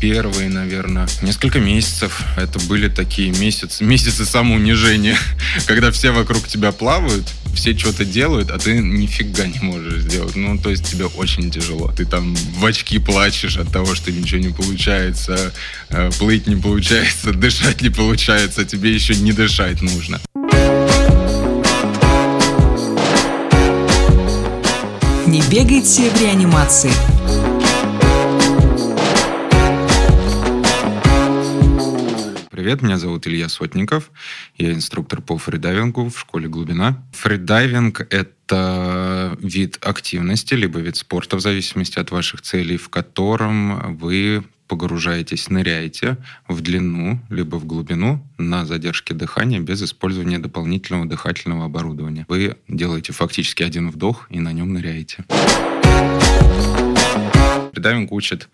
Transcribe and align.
первые, 0.00 0.48
наверное, 0.48 1.08
несколько 1.22 1.60
месяцев 1.60 2.22
это 2.36 2.58
были 2.60 2.88
такие 2.88 3.30
месяцы, 3.38 3.84
месяцы 3.84 4.24
самоунижения, 4.24 5.16
когда 5.66 5.90
все 5.90 6.10
вокруг 6.10 6.46
тебя 6.46 6.72
плавают, 6.72 7.24
все 7.54 7.76
что-то 7.76 8.04
делают, 8.04 8.50
а 8.50 8.58
ты 8.58 8.78
нифига 8.78 9.46
не 9.46 9.58
можешь 9.60 10.02
сделать. 10.02 10.36
Ну, 10.36 10.58
то 10.58 10.70
есть 10.70 10.88
тебе 10.88 11.06
очень 11.06 11.50
тяжело. 11.50 11.92
Ты 11.96 12.04
там 12.04 12.34
в 12.34 12.64
очки 12.64 12.98
плачешь 12.98 13.56
от 13.56 13.72
того, 13.72 13.94
что 13.94 14.12
ничего 14.12 14.40
не 14.40 14.52
получается, 14.52 15.52
э, 15.90 16.10
плыть 16.18 16.46
не 16.46 16.56
получается, 16.56 17.32
дышать 17.32 17.82
не 17.82 17.90
получается, 17.90 18.64
тебе 18.64 18.94
еще 18.94 19.14
не 19.14 19.32
дышать 19.32 19.82
нужно. 19.82 20.20
Не 25.26 25.42
бегайте 25.50 26.10
в 26.10 26.22
реанимации. 26.22 27.17
Привет, 32.58 32.82
меня 32.82 32.98
зовут 32.98 33.24
Илья 33.28 33.48
Сотников. 33.48 34.10
Я 34.56 34.72
инструктор 34.72 35.22
по 35.22 35.38
фридайвингу 35.38 36.08
в 36.10 36.18
школе 36.18 36.48
«Глубина». 36.48 37.00
Фридайвинг— 37.12 38.00
это 38.10 39.38
вид 39.40 39.78
активности, 39.80 40.54
либо 40.54 40.80
вид 40.80 40.96
спорта, 40.96 41.36
в 41.36 41.40
зависимости 41.40 42.00
от 42.00 42.10
ваших 42.10 42.42
целей, 42.42 42.76
в 42.76 42.88
котором 42.88 43.96
вы 43.96 44.42
погружаетесь, 44.66 45.50
ныряете 45.50 46.16
в 46.48 46.60
длину, 46.60 47.20
либо 47.30 47.60
в 47.60 47.64
глубину 47.64 48.26
на 48.38 48.66
задержке 48.66 49.14
дыхания 49.14 49.60
без 49.60 49.80
использования 49.80 50.40
дополнительного 50.40 51.06
дыхательного 51.06 51.66
оборудования. 51.66 52.26
Вы 52.26 52.56
делаете 52.66 53.12
фактически 53.12 53.62
один 53.62 53.88
вдох 53.88 54.26
и 54.30 54.40
на 54.40 54.52
нем 54.52 54.72
ныряете. 54.72 55.24
Дайвинг 57.72 58.10
учит 58.10 58.48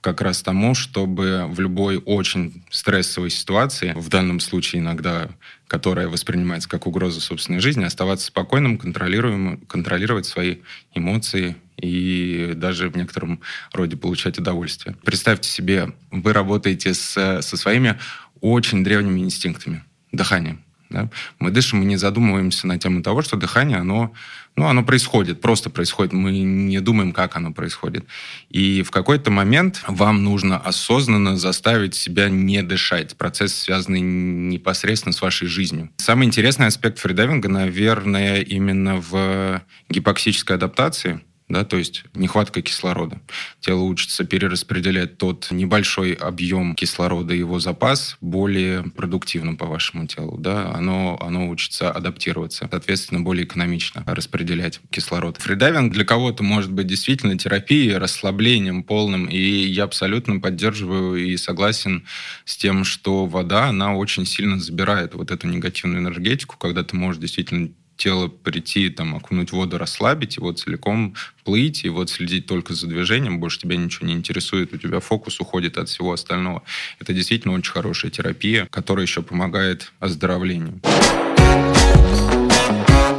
как 0.00 0.20
раз 0.22 0.42
тому, 0.42 0.74
чтобы 0.74 1.46
в 1.48 1.60
любой 1.60 1.98
очень 1.98 2.64
стрессовой 2.70 3.30
ситуации, 3.30 3.92
в 3.94 4.08
данном 4.08 4.40
случае 4.40 4.80
иногда, 4.80 5.28
которая 5.66 6.08
воспринимается 6.08 6.68
как 6.68 6.86
угроза 6.86 7.20
собственной 7.20 7.60
жизни, 7.60 7.84
оставаться 7.84 8.26
спокойным, 8.26 8.78
контролируемым, 8.78 9.58
контролировать 9.58 10.26
свои 10.26 10.58
эмоции 10.94 11.56
и 11.76 12.52
даже 12.56 12.88
в 12.88 12.96
некотором 12.96 13.40
роде 13.72 13.96
получать 13.96 14.38
удовольствие. 14.38 14.96
Представьте 15.04 15.48
себе, 15.48 15.92
вы 16.10 16.32
работаете 16.32 16.94
с, 16.94 17.42
со 17.42 17.56
своими 17.56 17.98
очень 18.40 18.82
древними 18.82 19.20
инстинктами, 19.20 19.84
дыханием. 20.12 20.64
Да? 20.90 21.08
Мы 21.38 21.50
дышим, 21.50 21.78
мы 21.78 21.84
не 21.84 21.96
задумываемся 21.96 22.66
на 22.66 22.78
тему 22.78 23.02
того, 23.02 23.22
что 23.22 23.36
дыхание, 23.36 23.78
оно, 23.78 24.12
ну, 24.56 24.66
оно 24.66 24.84
происходит, 24.84 25.40
просто 25.40 25.70
происходит. 25.70 26.12
Мы 26.12 26.32
не 26.32 26.80
думаем, 26.80 27.12
как 27.12 27.36
оно 27.36 27.52
происходит. 27.52 28.04
И 28.50 28.82
в 28.82 28.90
какой-то 28.90 29.30
момент 29.30 29.82
вам 29.86 30.24
нужно 30.24 30.58
осознанно 30.58 31.36
заставить 31.36 31.94
себя 31.94 32.28
не 32.28 32.62
дышать. 32.62 33.16
Процесс, 33.16 33.54
связанный 33.54 34.00
непосредственно 34.00 35.12
с 35.12 35.22
вашей 35.22 35.46
жизнью. 35.46 35.90
Самый 35.96 36.26
интересный 36.26 36.66
аспект 36.66 36.98
фридайвинга, 36.98 37.48
наверное, 37.48 38.40
именно 38.40 38.96
в 38.96 39.62
гипоксической 39.88 40.56
адаптации– 40.56 41.20
да, 41.50 41.64
то 41.64 41.76
есть 41.76 42.04
нехватка 42.14 42.62
кислорода. 42.62 43.20
Тело 43.60 43.80
учится 43.80 44.24
перераспределять 44.24 45.18
тот 45.18 45.48
небольшой 45.50 46.12
объем 46.12 46.74
кислорода, 46.74 47.34
его 47.34 47.58
запас, 47.58 48.16
более 48.20 48.84
продуктивным 48.84 49.56
по 49.56 49.66
вашему 49.66 50.06
телу. 50.06 50.38
Да? 50.38 50.72
Оно, 50.72 51.18
оно 51.20 51.48
учится 51.48 51.90
адаптироваться, 51.90 52.68
соответственно, 52.70 53.20
более 53.20 53.44
экономично 53.44 54.04
распределять 54.06 54.80
кислород. 54.90 55.38
Фридайвинг 55.38 55.92
для 55.92 56.04
кого-то 56.04 56.42
может 56.42 56.72
быть 56.72 56.86
действительно 56.86 57.36
терапией, 57.36 57.96
расслаблением 57.96 58.84
полным, 58.84 59.26
и 59.26 59.38
я 59.38 59.84
абсолютно 59.84 60.38
поддерживаю 60.38 61.16
и 61.16 61.36
согласен 61.36 62.06
с 62.44 62.56
тем, 62.56 62.84
что 62.84 63.26
вода, 63.26 63.66
она 63.68 63.94
очень 63.96 64.24
сильно 64.24 64.58
забирает 64.60 65.14
вот 65.14 65.30
эту 65.30 65.48
негативную 65.48 66.00
энергетику, 66.00 66.56
когда 66.58 66.84
ты 66.84 66.94
можешь 66.94 67.20
действительно 67.20 67.70
тело 68.00 68.28
прийти, 68.28 68.88
там, 68.88 69.14
окунуть 69.14 69.52
воду, 69.52 69.78
расслабить, 69.78 70.38
вот 70.38 70.58
целиком 70.58 71.14
плыть, 71.44 71.84
и 71.84 71.88
вот 71.90 72.10
следить 72.10 72.46
только 72.46 72.74
за 72.74 72.86
движением, 72.86 73.38
больше 73.38 73.60
тебя 73.60 73.76
ничего 73.76 74.06
не 74.06 74.14
интересует, 74.14 74.72
у 74.72 74.78
тебя 74.78 75.00
фокус 75.00 75.38
уходит 75.38 75.76
от 75.76 75.88
всего 75.88 76.12
остального. 76.12 76.62
Это 76.98 77.12
действительно 77.12 77.54
очень 77.54 77.72
хорошая 77.72 78.10
терапия, 78.10 78.66
которая 78.70 79.04
еще 79.04 79.22
помогает 79.22 79.92
оздоровлению. 80.00 80.80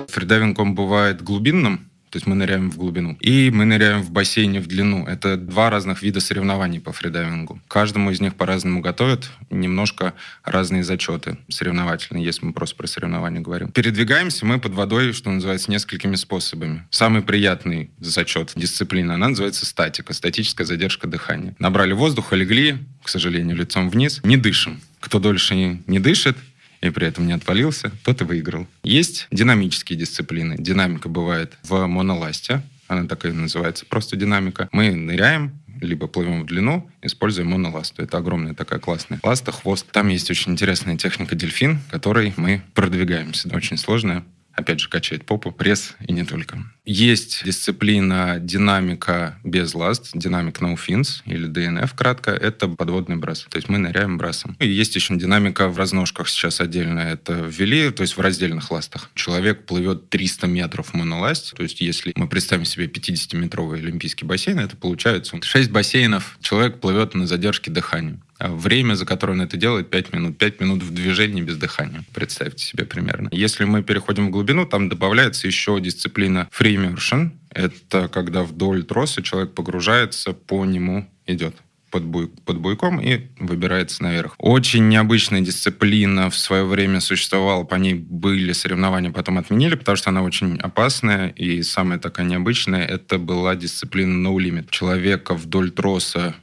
Фридайвинг, 0.09 0.59
он 0.59 0.75
бывает 0.75 1.21
глубинным, 1.21 1.90
то 2.11 2.17
есть 2.17 2.27
мы 2.27 2.35
ныряем 2.35 2.69
в 2.69 2.77
глубину. 2.77 3.17
И 3.21 3.49
мы 3.51 3.63
ныряем 3.63 4.01
в 4.01 4.11
бассейне 4.11 4.59
в 4.59 4.67
длину. 4.67 5.07
Это 5.07 5.37
два 5.37 5.69
разных 5.69 6.01
вида 6.01 6.19
соревнований 6.19 6.81
по 6.81 6.91
фридайвингу. 6.91 7.61
Каждому 7.69 8.11
из 8.11 8.19
них 8.19 8.35
по-разному 8.35 8.81
готовят. 8.81 9.29
Немножко 9.49 10.13
разные 10.43 10.83
зачеты 10.83 11.37
соревновательные, 11.49 12.25
если 12.25 12.45
мы 12.45 12.51
просто 12.51 12.75
про 12.75 12.87
соревнования 12.87 13.39
говорим. 13.39 13.71
Передвигаемся 13.71 14.45
мы 14.45 14.59
под 14.59 14.73
водой, 14.73 15.13
что 15.13 15.31
называется, 15.31 15.71
несколькими 15.71 16.15
способами. 16.15 16.85
Самый 16.89 17.21
приятный 17.21 17.91
зачет 17.99 18.51
дисциплины, 18.55 19.13
она 19.13 19.29
называется 19.29 19.65
статика, 19.65 20.13
статическая 20.13 20.65
задержка 20.65 21.07
дыхания. 21.07 21.55
Набрали 21.59 21.93
воздуха, 21.93 22.35
легли, 22.35 22.77
к 23.01 23.07
сожалению, 23.07 23.55
лицом 23.55 23.89
вниз, 23.89 24.19
не 24.23 24.35
дышим. 24.35 24.81
Кто 24.99 25.19
дольше 25.19 25.55
не 25.87 25.99
дышит, 25.99 26.37
и 26.81 26.89
при 26.89 27.07
этом 27.07 27.27
не 27.27 27.33
отвалился, 27.33 27.91
тот 28.03 28.21
и 28.21 28.23
выиграл. 28.23 28.67
Есть 28.83 29.27
динамические 29.31 29.97
дисциплины. 29.97 30.55
Динамика 30.57 31.09
бывает 31.09 31.57
в 31.63 31.85
моноласте, 31.85 32.61
она 32.87 33.05
так 33.07 33.25
и 33.25 33.29
называется, 33.29 33.85
просто 33.85 34.17
динамика. 34.17 34.67
Мы 34.71 34.91
ныряем, 34.91 35.61
либо 35.79 36.07
плывем 36.07 36.43
в 36.43 36.45
длину, 36.45 36.89
используя 37.01 37.45
моноласту. 37.45 38.03
Это 38.03 38.17
огромная 38.17 38.53
такая 38.53 38.79
классная 38.79 39.19
ласта, 39.23 39.51
хвост. 39.51 39.87
Там 39.91 40.09
есть 40.09 40.29
очень 40.29 40.51
интересная 40.51 40.97
техника 40.97 41.35
дельфин, 41.35 41.79
которой 41.89 42.33
мы 42.37 42.61
продвигаемся. 42.73 43.49
Очень 43.55 43.77
сложная 43.77 44.23
опять 44.61 44.79
же, 44.79 44.89
качает 44.89 45.25
попу, 45.25 45.51
пресс 45.51 45.95
и 46.07 46.13
не 46.13 46.23
только. 46.23 46.63
Есть 46.83 47.43
дисциплина 47.45 48.39
динамика 48.39 49.37
без 49.43 49.75
ласт, 49.75 50.11
динамик 50.15 50.59
no 50.61 50.75
fins, 50.75 51.21
или 51.25 51.47
DNF 51.47 51.91
кратко, 51.95 52.31
это 52.31 52.67
подводный 52.67 53.17
брас. 53.17 53.45
То 53.49 53.57
есть 53.57 53.69
мы 53.69 53.77
ныряем 53.77 54.17
брасом. 54.17 54.57
И 54.59 54.67
есть 54.67 54.95
еще 54.95 55.15
динамика 55.15 55.67
в 55.67 55.77
разножках 55.77 56.27
сейчас 56.27 56.59
отдельно. 56.59 56.99
Это 56.99 57.33
ввели, 57.33 57.91
то 57.91 58.01
есть 58.01 58.17
в 58.17 58.21
раздельных 58.21 58.71
ластах. 58.71 59.11
Человек 59.13 59.65
плывет 59.65 60.09
300 60.09 60.47
метров 60.47 60.87
в 60.87 60.93
моноласте. 60.95 61.55
То 61.55 61.63
есть 61.63 61.81
если 61.81 62.13
мы 62.15 62.27
представим 62.27 62.65
себе 62.65 62.87
50-метровый 62.87 63.79
олимпийский 63.79 64.25
бассейн, 64.25 64.59
это 64.59 64.75
получается 64.75 65.37
6 65.41 65.69
бассейнов. 65.69 66.37
Человек 66.41 66.79
плывет 66.79 67.13
на 67.13 67.27
задержке 67.27 67.69
дыхания. 67.69 68.19
А 68.41 68.47
время, 68.47 68.95
за 68.95 69.05
которое 69.05 69.33
он 69.33 69.41
это 69.41 69.55
делает, 69.55 69.91
5 69.91 70.13
минут. 70.13 70.37
5 70.39 70.61
минут 70.61 70.81
в 70.81 70.91
движении 70.91 71.43
без 71.43 71.57
дыхания. 71.57 72.03
Представьте 72.11 72.65
себе 72.65 72.85
примерно. 72.85 73.29
Если 73.31 73.65
мы 73.65 73.83
переходим 73.83 74.27
в 74.27 74.29
глубину, 74.31 74.65
там 74.65 74.89
добавляется 74.89 75.45
еще 75.45 75.79
дисциплина 75.79 76.49
free 76.51 76.75
immersion. 76.75 77.33
Это 77.51 78.07
когда 78.07 78.41
вдоль 78.41 78.83
троса 78.83 79.21
человек 79.21 79.53
погружается, 79.53 80.33
по 80.33 80.65
нему 80.65 81.07
идет 81.27 81.55
под, 81.91 82.03
буй, 82.03 82.29
под 82.29 82.57
буйком 82.57 82.99
и 82.99 83.27
выбирается 83.37 84.01
наверх. 84.01 84.33
Очень 84.39 84.87
необычная 84.87 85.41
дисциплина 85.41 86.31
в 86.31 86.35
свое 86.35 86.63
время 86.63 86.99
существовала, 86.99 87.63
по 87.63 87.75
ней 87.75 87.93
были 87.93 88.53
соревнования, 88.53 89.11
потом 89.11 89.37
отменили, 89.37 89.75
потому 89.75 89.97
что 89.97 90.09
она 90.09 90.23
очень 90.23 90.57
опасная, 90.57 91.27
и 91.27 91.61
самая 91.61 91.99
такая 91.99 92.25
необычная, 92.25 92.87
это 92.87 93.19
была 93.19 93.55
дисциплина 93.55 94.27
no 94.27 94.35
limit. 94.37 94.67
Человека 94.71 95.35
вдоль 95.35 95.69
троса 95.69 96.35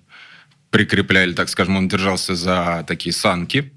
прикрепляли, 0.70 1.32
так 1.32 1.48
скажем, 1.48 1.76
он 1.76 1.88
держался 1.88 2.34
за 2.34 2.84
такие 2.86 3.12
санки, 3.12 3.72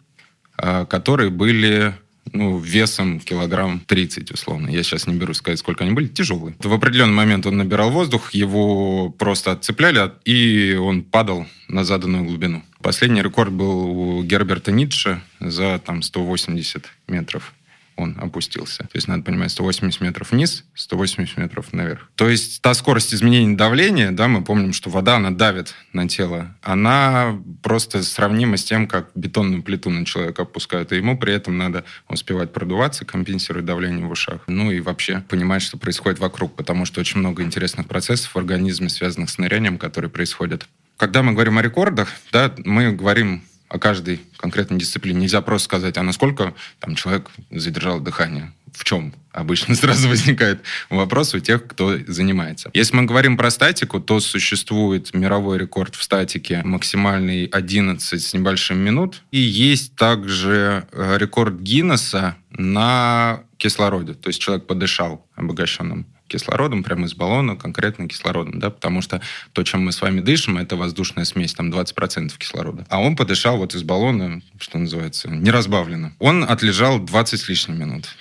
а, 0.57 0.85
которые 0.85 1.29
были 1.29 1.96
ну, 2.34 2.57
весом 2.59 3.19
килограмм 3.19 3.81
30, 3.85 4.31
условно. 4.31 4.69
Я 4.69 4.84
сейчас 4.84 5.07
не 5.07 5.16
беру 5.16 5.34
сказать, 5.34 5.59
сколько 5.59 5.84
они 5.84 5.94
были. 5.94 6.07
Тяжелые. 6.07 6.56
В 6.59 6.74
определенный 6.74 7.13
момент 7.13 7.46
он 7.46 7.57
набирал 7.57 7.91
воздух, 7.91 8.34
его 8.34 9.09
просто 9.09 9.52
отцепляли, 9.52 10.12
и 10.25 10.75
он 10.75 11.03
падал 11.03 11.47
на 11.68 11.84
заданную 11.84 12.24
глубину. 12.25 12.63
Последний 12.82 13.22
рекорд 13.22 13.52
был 13.52 14.20
у 14.20 14.23
Герберта 14.23 14.72
Ницше 14.72 15.22
за 15.40 15.79
там 15.79 16.02
180 16.02 16.85
метров 17.08 17.53
он 17.96 18.17
опустился. 18.20 18.84
То 18.84 18.96
есть 18.96 19.08
надо 19.08 19.23
понимать, 19.23 19.52
180 19.52 20.02
метров 20.02 20.32
вниз, 20.32 20.66
180 20.76 21.38
метров 21.38 21.73
наверх. 21.73 22.09
То 22.16 22.29
есть 22.29 22.61
та 22.61 22.73
скорость 22.73 23.14
изменения 23.14 23.55
давления, 23.55 24.11
да, 24.11 24.28
мы 24.28 24.43
помним, 24.43 24.73
что 24.73 24.90
вода, 24.90 25.17
она 25.17 25.32
давит 25.32 25.76
на 25.93 26.08
тело, 26.08 26.55
она 26.61 27.40
просто 27.61 28.03
сравнима 28.03 28.58
с 28.58 28.64
тем, 28.64 28.88
как 28.88 29.09
бетонную 29.16 29.64
плиту 29.64 29.90
на 29.90 30.05
человека 30.05 30.43
опускают, 30.43 30.91
и 30.91 30.97
ему 30.97 31.17
при 31.17 31.34
этом 31.34 31.58
надо 31.58 31.84
успевать 32.09 32.53
продуваться, 32.53 33.05
компенсировать 33.05 33.66
давление 33.66 34.05
в 34.05 34.11
ушах, 34.11 34.41
ну 34.47 34.72
и 34.72 34.79
вообще 34.79 35.23
понимать, 35.29 35.61
что 35.61 35.78
происходит 35.78 36.20
вокруг, 36.20 36.55
потому 36.55 36.85
что 36.85 36.99
очень 37.02 37.20
много 37.20 37.44
интересных 37.44 37.87
процессов 37.87 38.34
в 38.34 38.37
организме, 38.37 38.90
связанных 38.90 39.29
с 39.29 39.37
нырянием, 39.37 39.78
которые 39.78 40.09
происходят. 40.09 40.67
Когда 40.97 41.23
мы 41.23 41.34
говорим 41.34 41.58
о 41.58 41.61
рекордах, 41.61 42.09
да, 42.32 42.53
мы 42.64 42.91
говорим 42.91 43.44
о 43.72 43.79
каждой 43.79 44.20
конкретной 44.35 44.78
дисциплине. 44.78 45.22
Нельзя 45.22 45.41
просто 45.41 45.66
сказать, 45.66 45.97
а 45.97 46.03
насколько 46.03 46.53
там 46.79 46.96
человек 46.96 47.32
задержал 47.50 48.02
дыхание. 48.02 48.52
в 48.73 48.84
чем 48.84 49.14
обычно 49.32 49.76
сразу 49.82 50.09
возникает 50.09 50.62
вопрос 50.90 51.34
у 51.34 51.40
тех, 51.40 51.66
кто 51.68 51.97
занимается. 52.08 52.70
Если 52.73 52.96
мы 52.96 53.03
говорим 53.03 53.38
про 53.38 53.50
статику, 53.50 54.02
то 54.02 54.20
существует 54.20 55.14
мировой 55.14 55.58
рекорд 55.58 55.96
в 55.96 56.03
статике 56.03 56.62
максимальный 56.66 57.46
11 57.46 58.22
с 58.22 58.34
небольшим 58.34 58.78
минут. 58.78 59.22
И 59.32 59.40
есть 59.40 59.96
также 59.96 60.85
э, 60.91 61.18
рекорд 61.18 61.59
Гиннесса 61.62 62.35
на 62.50 63.44
кислороде. 63.58 64.16
То 64.16 64.28
есть 64.28 64.41
человек 64.41 64.68
подышал 64.68 65.26
обогащенным 65.35 66.06
кислородом, 66.32 66.84
прямо 66.84 67.06
из 67.06 67.14
баллона, 67.14 67.56
конкретно 67.56 68.08
кислородом, 68.08 68.60
да, 68.60 68.70
потому 68.70 69.02
что 69.02 69.22
то, 69.54 69.64
чем 69.64 69.86
мы 69.86 69.92
с 69.92 70.02
вами 70.02 70.22
дышим, 70.22 70.58
это 70.58 70.76
воздушная 70.76 71.26
смесь, 71.26 71.54
там 71.54 71.70
20% 71.72 72.38
кислорода. 72.38 72.86
А 72.90 73.02
он 73.02 73.16
подышал 73.16 73.58
вот 73.58 73.76
из 73.76 73.84
баллона, 73.84 74.42
что 74.60 74.78
называется, 74.78 75.30
неразбавленно. 75.30 76.14
Он 76.20 76.44
отлежал 76.44 77.00
20 77.00 77.40
с 77.40 77.50
лишним 77.50 77.80
минут. 77.80 78.16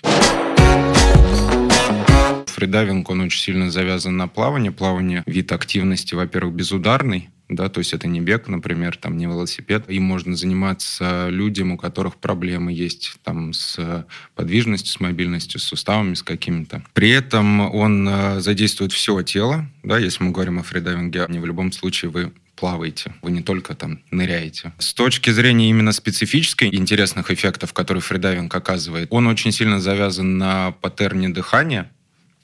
Фридайвинг, 2.46 3.08
он 3.08 3.20
очень 3.22 3.40
сильно 3.40 3.70
завязан 3.70 4.16
на 4.16 4.28
плавание. 4.28 4.72
Плавание– 4.72 5.22
вид 5.26 5.52
активности, 5.52 6.14
во-первых, 6.14 6.54
безударный, 6.54 7.30
да, 7.50 7.68
то 7.68 7.78
есть 7.78 7.92
это 7.92 8.06
не 8.06 8.20
бег, 8.20 8.48
например, 8.48 8.96
там 8.96 9.16
не 9.16 9.26
велосипед. 9.26 9.90
Им 9.90 10.04
можно 10.04 10.36
заниматься 10.36 11.28
людям, 11.28 11.72
у 11.72 11.76
которых 11.76 12.16
проблемы 12.16 12.72
есть 12.72 13.16
там 13.24 13.52
с 13.52 14.06
подвижностью, 14.34 14.92
с 14.92 15.00
мобильностью, 15.00 15.60
с 15.60 15.64
суставами, 15.64 16.14
с 16.14 16.22
какими-то. 16.22 16.82
При 16.94 17.10
этом 17.10 17.60
он 17.60 18.08
э, 18.08 18.40
задействует 18.40 18.92
все 18.92 19.20
тело, 19.22 19.68
да, 19.82 19.98
если 19.98 20.22
мы 20.22 20.30
говорим 20.30 20.60
о 20.60 20.62
фридайвинге, 20.62 21.26
не 21.28 21.40
в 21.40 21.46
любом 21.46 21.72
случае 21.72 22.10
вы 22.10 22.32
плаваете, 22.54 23.14
вы 23.22 23.30
не 23.30 23.42
только 23.42 23.74
там 23.74 24.00
ныряете. 24.10 24.72
С 24.78 24.92
точки 24.92 25.30
зрения 25.30 25.70
именно 25.70 25.92
специфической 25.92 26.68
интересных 26.74 27.30
эффектов, 27.30 27.72
которые 27.72 28.02
фридайвинг 28.02 28.54
оказывает, 28.54 29.08
он 29.10 29.26
очень 29.26 29.50
сильно 29.50 29.80
завязан 29.80 30.38
на 30.38 30.72
паттерне 30.72 31.30
дыхания, 31.30 31.90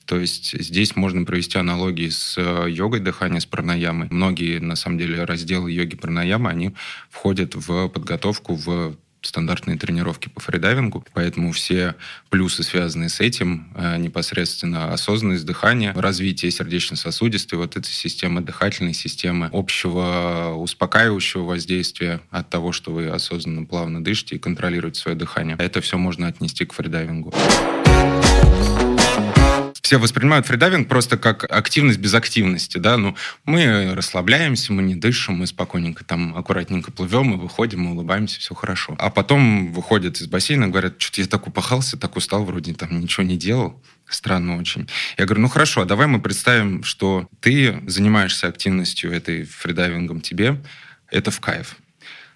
то 0.06 0.18
есть 0.18 0.52
здесь 0.58 0.96
можно 0.96 1.24
провести 1.24 1.58
аналогии 1.58 2.08
с 2.08 2.36
э, 2.38 2.70
йогой 2.70 3.00
дыхания, 3.00 3.40
с 3.40 3.46
пранаямой. 3.46 4.08
Многие, 4.10 4.60
на 4.60 4.76
самом 4.76 4.98
деле, 4.98 5.24
разделы 5.24 5.70
йоги 5.72 5.96
пранаямы, 5.96 6.48
они 6.48 6.74
входят 7.10 7.54
в 7.54 7.88
подготовку 7.88 8.54
в 8.54 8.96
стандартные 9.26 9.76
тренировки 9.76 10.28
по 10.28 10.40
фридайвингу, 10.40 11.04
поэтому 11.12 11.52
все 11.52 11.96
плюсы, 12.30 12.62
связанные 12.62 13.08
с 13.08 13.20
этим, 13.20 13.68
э, 13.74 13.96
непосредственно 13.98 14.92
осознанность 14.92 15.44
дыхания, 15.44 15.92
развитие 15.94 16.50
сердечно-сосудистой, 16.50 17.58
вот 17.58 17.76
эта 17.76 17.88
система 17.88 18.40
дыхательной 18.40 18.94
системы, 18.94 19.50
общего 19.52 20.54
успокаивающего 20.56 21.42
воздействия 21.42 22.20
от 22.30 22.48
того, 22.48 22.72
что 22.72 22.92
вы 22.92 23.08
осознанно, 23.08 23.64
плавно 23.64 24.02
дышите 24.02 24.36
и 24.36 24.38
контролируете 24.38 25.00
свое 25.00 25.16
дыхание. 25.16 25.56
Это 25.58 25.80
все 25.80 25.98
можно 25.98 26.28
отнести 26.28 26.64
к 26.64 26.72
фридайвингу 26.72 27.34
все 29.86 29.98
воспринимают 29.98 30.46
фридайвинг 30.46 30.88
просто 30.88 31.16
как 31.16 31.44
активность 31.48 32.00
без 32.00 32.12
активности, 32.12 32.78
да, 32.78 32.96
ну, 32.96 33.14
мы 33.44 33.94
расслабляемся, 33.94 34.72
мы 34.72 34.82
не 34.82 34.96
дышим, 34.96 35.36
мы 35.36 35.46
спокойненько 35.46 36.04
там 36.04 36.36
аккуратненько 36.36 36.90
плывем, 36.90 37.26
мы 37.26 37.36
выходим, 37.36 37.82
мы 37.82 37.92
улыбаемся, 37.92 38.40
все 38.40 38.52
хорошо. 38.52 38.96
А 38.98 39.10
потом 39.10 39.72
выходят 39.72 40.20
из 40.20 40.26
бассейна 40.26 40.66
говорят, 40.66 41.00
что-то 41.00 41.20
я 41.20 41.28
так 41.28 41.46
упахался, 41.46 41.96
так 41.96 42.16
устал, 42.16 42.44
вроде 42.44 42.74
там 42.74 43.00
ничего 43.00 43.22
не 43.24 43.36
делал. 43.36 43.80
Странно 44.08 44.58
очень. 44.58 44.88
Я 45.18 45.24
говорю, 45.24 45.42
ну 45.42 45.48
хорошо, 45.48 45.82
а 45.82 45.84
давай 45.84 46.08
мы 46.08 46.20
представим, 46.20 46.82
что 46.82 47.28
ты 47.38 47.80
занимаешься 47.86 48.48
активностью 48.48 49.12
этой 49.12 49.44
фридайвингом 49.44 50.20
тебе, 50.20 50.60
это 51.12 51.30
в 51.30 51.38
кайф. 51.38 51.76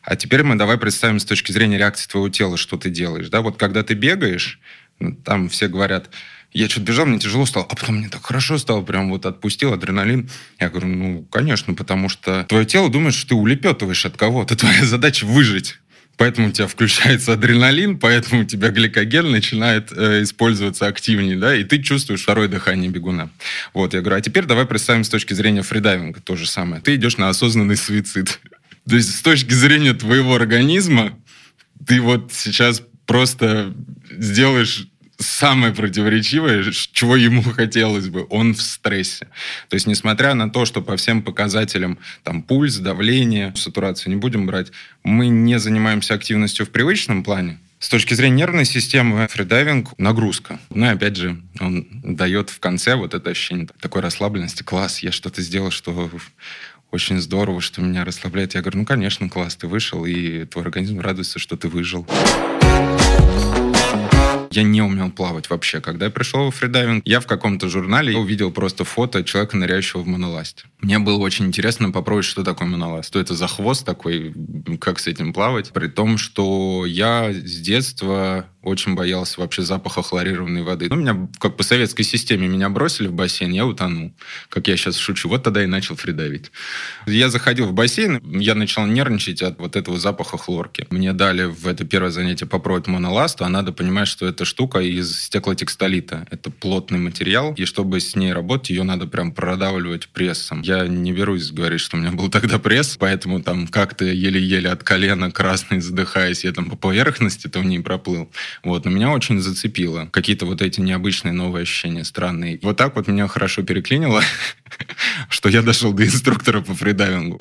А 0.02 0.14
теперь 0.14 0.44
мы 0.44 0.54
давай 0.54 0.78
представим 0.78 1.18
с 1.18 1.24
точки 1.24 1.50
зрения 1.50 1.78
реакции 1.78 2.08
твоего 2.08 2.28
тела, 2.28 2.56
что 2.56 2.76
ты 2.76 2.90
делаешь. 2.90 3.28
Да? 3.28 3.40
Вот 3.40 3.56
когда 3.56 3.82
ты 3.82 3.94
бегаешь, 3.94 4.60
ну, 5.00 5.16
там 5.16 5.48
все 5.48 5.66
говорят, 5.66 6.10
я 6.52 6.68
что-то 6.68 6.86
бежал, 6.86 7.06
мне 7.06 7.18
тяжело 7.18 7.46
стало, 7.46 7.66
а 7.68 7.74
потом 7.74 7.96
мне 7.96 8.08
так 8.08 8.24
хорошо 8.24 8.58
стало, 8.58 8.82
прям 8.82 9.10
вот 9.10 9.26
отпустил 9.26 9.72
адреналин. 9.72 10.28
Я 10.58 10.68
говорю, 10.68 10.88
ну, 10.88 11.22
конечно, 11.30 11.74
потому 11.74 12.08
что 12.08 12.44
твое 12.48 12.64
тело 12.64 12.90
думает, 12.90 13.14
что 13.14 13.28
ты 13.28 13.34
улепетываешь 13.34 14.04
от 14.06 14.16
кого-то. 14.16 14.56
Твоя 14.60 14.84
задача 14.84 15.24
выжить. 15.24 15.78
Поэтому 16.16 16.48
у 16.48 16.50
тебя 16.50 16.66
включается 16.66 17.32
адреналин, 17.32 17.98
поэтому 17.98 18.42
у 18.42 18.44
тебя 18.44 18.68
гликоген 18.68 19.30
начинает 19.30 19.90
э, 19.90 20.22
использоваться 20.22 20.86
активнее, 20.86 21.38
да, 21.38 21.56
и 21.56 21.64
ты 21.64 21.82
чувствуешь 21.82 22.20
второе 22.20 22.46
дыхание 22.46 22.90
бегуна. 22.90 23.30
Вот, 23.72 23.94
я 23.94 24.00
говорю, 24.00 24.16
а 24.16 24.20
теперь 24.20 24.44
давай 24.44 24.66
представим 24.66 25.04
с 25.04 25.08
точки 25.08 25.32
зрения 25.32 25.62
фридайвинга 25.62 26.20
то 26.20 26.36
же 26.36 26.46
самое. 26.46 26.82
Ты 26.82 26.96
идешь 26.96 27.16
на 27.16 27.30
осознанный 27.30 27.76
суицид. 27.76 28.38
То 28.88 28.96
есть 28.96 29.16
с 29.16 29.22
точки 29.22 29.54
зрения 29.54 29.94
твоего 29.94 30.34
организма 30.34 31.18
ты 31.86 32.02
вот 32.02 32.34
сейчас 32.34 32.82
просто 33.06 33.72
сделаешь 34.10 34.89
самое 35.20 35.72
противоречивое, 35.72 36.64
чего 36.72 37.16
ему 37.16 37.42
хотелось 37.42 38.08
бы, 38.08 38.26
он 38.30 38.54
в 38.54 38.62
стрессе. 38.62 39.28
То 39.68 39.74
есть, 39.74 39.86
несмотря 39.86 40.34
на 40.34 40.50
то, 40.50 40.64
что 40.64 40.82
по 40.82 40.96
всем 40.96 41.22
показателям, 41.22 41.98
там, 42.22 42.42
пульс, 42.42 42.76
давление, 42.76 43.52
сатурацию 43.56 44.14
не 44.14 44.20
будем 44.20 44.46
брать, 44.46 44.72
мы 45.02 45.28
не 45.28 45.58
занимаемся 45.58 46.14
активностью 46.14 46.66
в 46.66 46.70
привычном 46.70 47.22
плане, 47.22 47.58
с 47.78 47.88
точки 47.88 48.12
зрения 48.12 48.36
нервной 48.36 48.66
системы, 48.66 49.26
фридайвинг— 49.28 49.94
нагрузка. 49.98 50.60
Ну 50.68 50.84
и 50.84 50.88
опять 50.90 51.16
же, 51.16 51.40
он 51.60 51.86
дает 52.02 52.50
в 52.50 52.60
конце 52.60 52.94
вот 52.94 53.14
это 53.14 53.30
ощущение 53.30 53.68
такой 53.80 54.02
расслабленности. 54.02 54.62
Класс, 54.62 54.98
я 54.98 55.12
что-то 55.12 55.40
сделал, 55.40 55.70
что 55.70 56.10
очень 56.90 57.20
здорово, 57.20 57.62
что 57.62 57.80
меня 57.80 58.04
расслабляет. 58.04 58.54
Я 58.54 58.60
говорю, 58.60 58.80
ну, 58.80 58.84
конечно, 58.84 59.30
класс, 59.30 59.56
ты 59.56 59.66
вышел, 59.66 60.04
и 60.04 60.44
твой 60.44 60.64
организм 60.64 61.00
радуется, 61.00 61.38
что 61.38 61.56
ты 61.56 61.68
выжил. 61.68 62.06
Я 64.52 64.64
не 64.64 64.82
умел 64.82 65.12
плавать 65.12 65.48
вообще. 65.48 65.80
Когда 65.80 66.06
я 66.06 66.10
пришел 66.10 66.50
в 66.50 66.56
фридайвинг, 66.56 67.02
я 67.06 67.20
в 67.20 67.26
каком-то 67.26 67.68
журнале 67.68 68.16
увидел 68.16 68.50
просто 68.50 68.84
фото 68.84 69.22
человека, 69.22 69.56
ныряющего 69.56 70.00
в 70.00 70.08
моноласте. 70.08 70.64
Мне 70.80 70.98
было 70.98 71.18
очень 71.18 71.46
интересно 71.46 71.92
попробовать, 71.92 72.26
что 72.26 72.42
такое 72.42 72.66
моноласт. 72.66 73.08
Что 73.08 73.20
это 73.20 73.34
за 73.34 73.46
хвост 73.46 73.86
такой, 73.86 74.34
как 74.80 74.98
с 74.98 75.06
этим 75.06 75.32
плавать. 75.32 75.70
При 75.70 75.86
том, 75.86 76.18
что 76.18 76.84
я 76.84 77.32
с 77.32 77.60
детства 77.60 78.46
очень 78.62 78.94
боялся 78.94 79.40
вообще 79.40 79.62
запаха 79.62 80.02
хлорированной 80.02 80.62
воды. 80.62 80.88
Ну, 80.88 80.96
меня, 80.96 81.28
как 81.38 81.56
по 81.56 81.62
советской 81.62 82.02
системе, 82.02 82.48
меня 82.48 82.68
бросили 82.68 83.08
в 83.08 83.12
бассейн, 83.12 83.52
я 83.52 83.66
утонул. 83.66 84.12
Как 84.48 84.68
я 84.68 84.76
сейчас 84.76 84.96
шучу. 84.96 85.28
Вот 85.28 85.42
тогда 85.42 85.62
и 85.62 85.66
начал 85.66 85.96
фридавить. 85.96 86.50
Я 87.06 87.28
заходил 87.30 87.66
в 87.66 87.72
бассейн, 87.72 88.20
я 88.24 88.54
начал 88.54 88.86
нервничать 88.86 89.42
от 89.42 89.58
вот 89.58 89.76
этого 89.76 89.98
запаха 89.98 90.38
хлорки. 90.38 90.86
Мне 90.90 91.12
дали 91.12 91.44
в 91.44 91.66
это 91.66 91.84
первое 91.84 92.10
занятие 92.10 92.46
попробовать 92.46 92.86
моноласту, 92.86 93.44
а 93.44 93.48
надо 93.48 93.72
понимать, 93.72 94.08
что 94.08 94.26
эта 94.26 94.44
штука 94.44 94.80
из 94.80 95.24
стеклотекстолита. 95.24 96.26
Это 96.30 96.50
плотный 96.50 96.98
материал, 96.98 97.54
и 97.54 97.64
чтобы 97.64 98.00
с 98.00 98.14
ней 98.16 98.32
работать, 98.32 98.70
ее 98.70 98.82
надо 98.82 99.06
прям 99.06 99.32
продавливать 99.32 100.08
прессом. 100.08 100.62
Я 100.62 100.86
не 100.86 101.12
берусь 101.12 101.50
говорить, 101.50 101.80
что 101.80 101.96
у 101.96 102.00
меня 102.00 102.12
был 102.12 102.28
тогда 102.28 102.58
пресс, 102.58 102.96
поэтому 102.98 103.42
там 103.42 103.66
как-то 103.66 104.04
еле-еле 104.04 104.70
от 104.70 104.82
колена 104.82 105.30
красный 105.30 105.80
задыхаясь, 105.80 106.44
я 106.44 106.52
там 106.52 106.70
по 106.70 106.76
поверхности-то 106.76 107.60
в 107.60 107.64
ней 107.64 107.80
проплыл. 107.80 108.30
Вот, 108.62 108.84
но 108.84 108.90
меня 108.90 109.10
очень 109.10 109.40
зацепило. 109.40 110.06
Какие-то 110.06 110.46
вот 110.46 110.62
эти 110.62 110.80
необычные 110.80 111.32
новые 111.32 111.62
ощущения, 111.62 112.04
странные. 112.04 112.58
Вот 112.62 112.76
так 112.76 112.96
вот 112.96 113.08
меня 113.08 113.26
хорошо 113.28 113.62
переклинило, 113.62 114.22
что 115.28 115.48
я 115.48 115.62
дошел 115.62 115.92
до 115.92 116.04
инструктора 116.04 116.60
по 116.60 116.74
фридайвингу. 116.74 117.40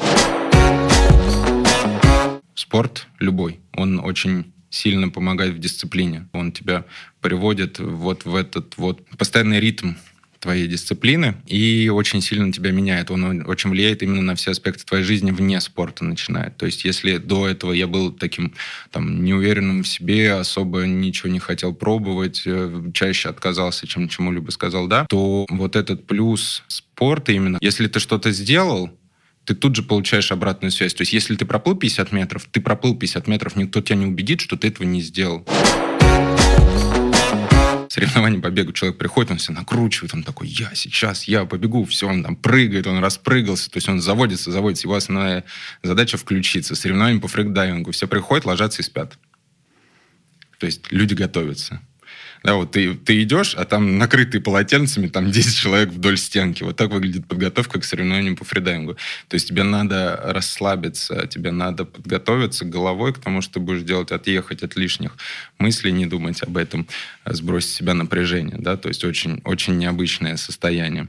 Спорт 2.56 3.08
любой, 3.20 3.60
он 3.74 4.00
очень 4.00 4.52
сильно 4.70 5.10
помогает 5.10 5.56
в 5.56 5.60
дисциплине. 5.60 6.28
Он 6.34 6.52
тебя 6.52 6.86
приводит 7.22 7.80
вот 7.80 8.26
в 8.26 8.36
этот 8.36 8.78
вот 8.78 9.06
постоянный 9.18 9.60
ритм 9.60 9.94
твоей 10.40 10.68
дисциплины 10.68 11.36
и 11.46 11.90
очень 11.90 12.22
сильно 12.22 12.52
тебя 12.52 12.72
меняет. 12.72 13.12
Он 13.12 13.48
очень 13.48 13.70
влияет 13.70 14.04
именно 14.04 14.22
на 14.22 14.36
все 14.36 14.52
аспекты 14.52 14.86
твоей 14.86 15.04
жизни 15.04 15.32
вне 15.32 15.60
спорта 15.62 16.06
начинает. 16.06 16.58
То 16.58 16.66
есть 16.66 16.86
если 16.86 17.18
до 17.18 17.48
этого 17.48 17.72
я 17.74 17.88
был 17.88 18.12
таким 18.12 18.54
там 18.92 19.24
неуверенным 19.24 19.84
в 19.84 19.88
себе, 19.88 20.34
особо 20.34 20.84
ничего 20.84 21.30
не 21.30 21.40
хотел 21.40 21.74
пробовать, 21.74 22.44
э, 22.46 22.84
чаще 22.94 23.30
отказался, 23.30 23.88
чем 23.88 24.08
чему-либо 24.08 24.52
сказал 24.52 24.88
да, 24.88 25.06
то 25.10 25.46
вот 25.50 25.76
этот 25.76 26.08
плюс 26.08 26.64
спорта 26.68 27.32
именно, 27.32 27.58
если 27.62 27.88
ты 27.88 28.00
что-то 28.00 28.32
сделал, 28.32 28.90
ты 29.46 29.56
тут 29.56 29.76
же 29.76 29.84
получаешь 29.84 30.32
обратную 30.32 30.72
связь. 30.72 30.94
То 30.94 31.02
есть 31.02 31.12
если 31.12 31.36
ты 31.36 31.46
проплыл 31.46 31.76
50 31.76 32.12
метров, 32.12 32.48
ты 32.52 32.62
проплыл 32.62 32.96
50 32.96 33.28
метров, 33.28 33.56
никто 33.56 33.82
тебя 33.82 33.96
не 33.96 34.06
убедит, 34.06 34.42
что 34.42 34.56
ты 34.56 34.68
этого 34.68 34.86
не 34.86 35.02
сделал 35.02 35.46
соревнования 37.90 38.40
по 38.40 38.50
бегу 38.50 38.72
человек 38.72 38.98
приходит, 38.98 39.32
он 39.32 39.38
все 39.40 39.52
накручивает, 39.52 40.14
он 40.14 40.24
такой, 40.24 40.48
я 40.48 40.74
сейчас, 40.76 41.26
я 41.26 41.46
побегу, 41.46 41.84
все, 41.86 42.08
он 42.08 42.24
там 42.24 42.36
прыгает, 42.36 42.88
он 42.88 43.00
распрыгался, 43.00 43.70
то 43.70 43.78
есть 43.78 43.90
он 43.90 44.00
заводится, 44.00 44.52
заводится. 44.52 44.88
Его 44.88 44.96
основная 44.96 45.44
задача 45.84 46.18
включиться. 46.18 46.76
Соревнования 46.76 47.20
по 47.20 47.28
фрикдайвингу. 47.28 47.92
Все 47.92 48.08
приходят, 48.08 48.46
ложатся 48.46 48.82
и 48.82 48.86
спят. 48.86 49.18
То 50.60 50.68
есть 50.68 50.92
люди 50.92 51.16
готовятся. 51.16 51.82
Да, 52.44 52.56
вот 52.56 52.72
ты, 52.72 52.96
ты 52.96 53.22
идешь, 53.24 53.54
а 53.56 53.66
там 53.66 53.98
накрытые 53.98 54.42
полотенцами, 54.42 55.08
там 55.08 55.32
10 55.32 55.56
человек 55.56 55.90
вдоль 55.90 56.18
стенки. 56.18 56.64
Вот 56.64 56.78
так 56.78 56.92
выглядит 56.92 57.28
подготовка 57.28 57.80
к 57.80 57.84
соревнованию 57.84 58.36
по 58.36 58.46
фридайвингу. 58.46 58.96
То 59.28 59.36
есть 59.36 59.50
тебе 59.50 59.64
надо 59.64 60.20
расслабиться, 60.24 61.28
тебе 61.28 61.52
надо 61.52 61.86
подготовиться 61.86 62.66
головой 62.66 63.14
к 63.14 63.20
тому, 63.20 63.42
что 63.42 63.60
будешь 63.60 63.84
делать, 63.84 64.12
отъехать 64.12 64.64
от 64.64 64.76
лишних 64.76 65.18
мыслей, 65.58 65.92
не 65.92 66.06
думать 66.06 66.42
об 66.44 66.58
этом, 66.58 66.88
а 67.24 67.34
сбросить 67.34 67.72
себя 67.72 67.94
напряжение. 67.94 68.58
Да? 68.58 68.78
То 68.78 68.88
есть 68.88 69.04
очень, 69.04 69.42
очень 69.44 69.78
необычное 69.78 70.38
состояние. 70.38 71.08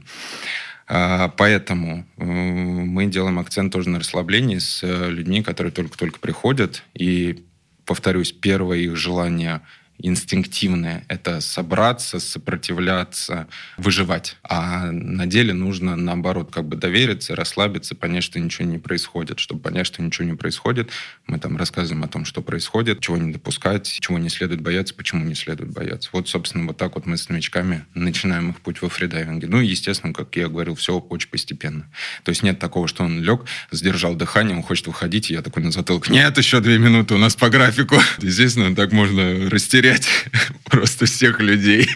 А, 0.87 1.29
поэтому 1.29 2.05
э, 2.17 2.23
мы 2.25 3.05
делаем 3.05 3.39
акцент 3.39 3.71
тоже 3.71 3.87
на 3.87 3.99
расслаблении 3.99 4.57
с 4.57 4.83
э, 4.83 5.09
людьми, 5.09 5.41
которые 5.41 5.71
только-только 5.71 6.19
приходят. 6.19 6.83
И, 6.93 7.45
повторюсь, 7.85 8.33
первое 8.33 8.79
их 8.79 8.97
желание– 8.97 9.61
инстинктивное. 10.03 11.05
Это 11.07 11.41
собраться, 11.41 12.19
сопротивляться, 12.19 13.47
выживать. 13.77 14.37
А 14.43 14.91
на 14.91 15.25
деле 15.25 15.53
нужно, 15.53 15.95
наоборот, 15.95 16.51
как 16.51 16.65
бы 16.67 16.75
довериться, 16.75 17.35
расслабиться, 17.35 17.95
понять, 17.95 18.23
что 18.23 18.39
ничего 18.39 18.67
не 18.67 18.77
происходит. 18.77 19.39
Чтобы 19.39 19.61
понять, 19.61 19.87
что 19.87 20.01
ничего 20.01 20.27
не 20.27 20.35
происходит, 20.35 20.89
мы 21.27 21.39
там 21.39 21.57
рассказываем 21.57 22.03
о 22.03 22.07
том, 22.07 22.25
что 22.25 22.41
происходит, 22.41 22.99
чего 22.99 23.17
не 23.17 23.31
допускать, 23.31 23.97
чего 24.01 24.17
не 24.17 24.29
следует 24.29 24.61
бояться, 24.61 24.93
почему 24.93 25.25
не 25.25 25.35
следует 25.35 25.71
бояться. 25.71 26.09
Вот, 26.13 26.29
собственно, 26.29 26.67
вот 26.67 26.77
так 26.77 26.95
вот 26.95 27.05
мы 27.05 27.17
с 27.17 27.29
новичками 27.29 27.85
начинаем 27.93 28.51
их 28.51 28.61
путь 28.61 28.81
во 28.81 28.89
фридайвинге. 28.89 29.47
Ну 29.47 29.61
и, 29.61 29.67
естественно, 29.67 30.13
как 30.13 30.35
я 30.35 30.47
говорил, 30.47 30.75
все 30.75 30.97
очень 30.97 31.29
постепенно. 31.29 31.89
То 32.23 32.29
есть 32.29 32.43
нет 32.43 32.59
такого, 32.59 32.87
что 32.87 33.03
он 33.03 33.21
лег, 33.21 33.41
сдержал 33.71 34.15
дыхание, 34.15 34.55
он 34.55 34.63
хочет 34.63 34.87
выходить, 34.87 35.31
и 35.31 35.33
я 35.33 35.41
такой 35.41 35.63
на 35.63 35.71
затылок, 35.71 36.09
нет, 36.09 36.37
еще 36.37 36.59
две 36.59 36.77
минуты 36.77 37.13
у 37.13 37.17
нас 37.17 37.35
по 37.35 37.49
графику. 37.49 37.95
Естественно, 38.19 38.75
так 38.75 38.91
можно 38.91 39.49
растерять 39.49 39.90
терять 39.91 40.07
просто 40.65 41.05
всех 41.05 41.39
людей. 41.39 41.89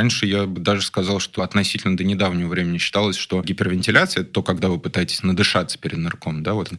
Раньше 0.00 0.24
я 0.24 0.46
бы 0.46 0.62
даже 0.62 0.80
сказал, 0.80 1.20
что 1.20 1.42
относительно 1.42 1.94
до 1.94 2.04
недавнего 2.04 2.48
времени 2.48 2.78
считалось, 2.78 3.16
что 3.16 3.42
гипервентиляция, 3.42 4.24
то, 4.24 4.42
когда 4.42 4.70
вы 4.70 4.80
пытаетесь 4.80 5.22
надышаться 5.22 5.76
перед 5.76 5.98
нырком, 5.98 6.42
да, 6.42 6.54
вот 6.54 6.72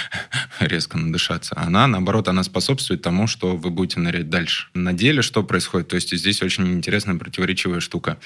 резко 0.60 0.98
надышаться, 0.98 1.54
она, 1.56 1.86
наоборот, 1.86 2.28
она 2.28 2.42
способствует 2.42 3.00
тому, 3.00 3.26
что 3.26 3.56
вы 3.56 3.70
будете 3.70 4.00
нырять 4.00 4.28
дальше. 4.28 4.66
На 4.74 4.92
деле 4.92 5.22
что 5.22 5.42
происходит? 5.44 5.88
То 5.88 5.94
есть 5.94 6.14
здесь 6.14 6.42
очень 6.42 6.70
интересная 6.74 7.14
противоречивая 7.14 7.80
штука. 7.80 8.18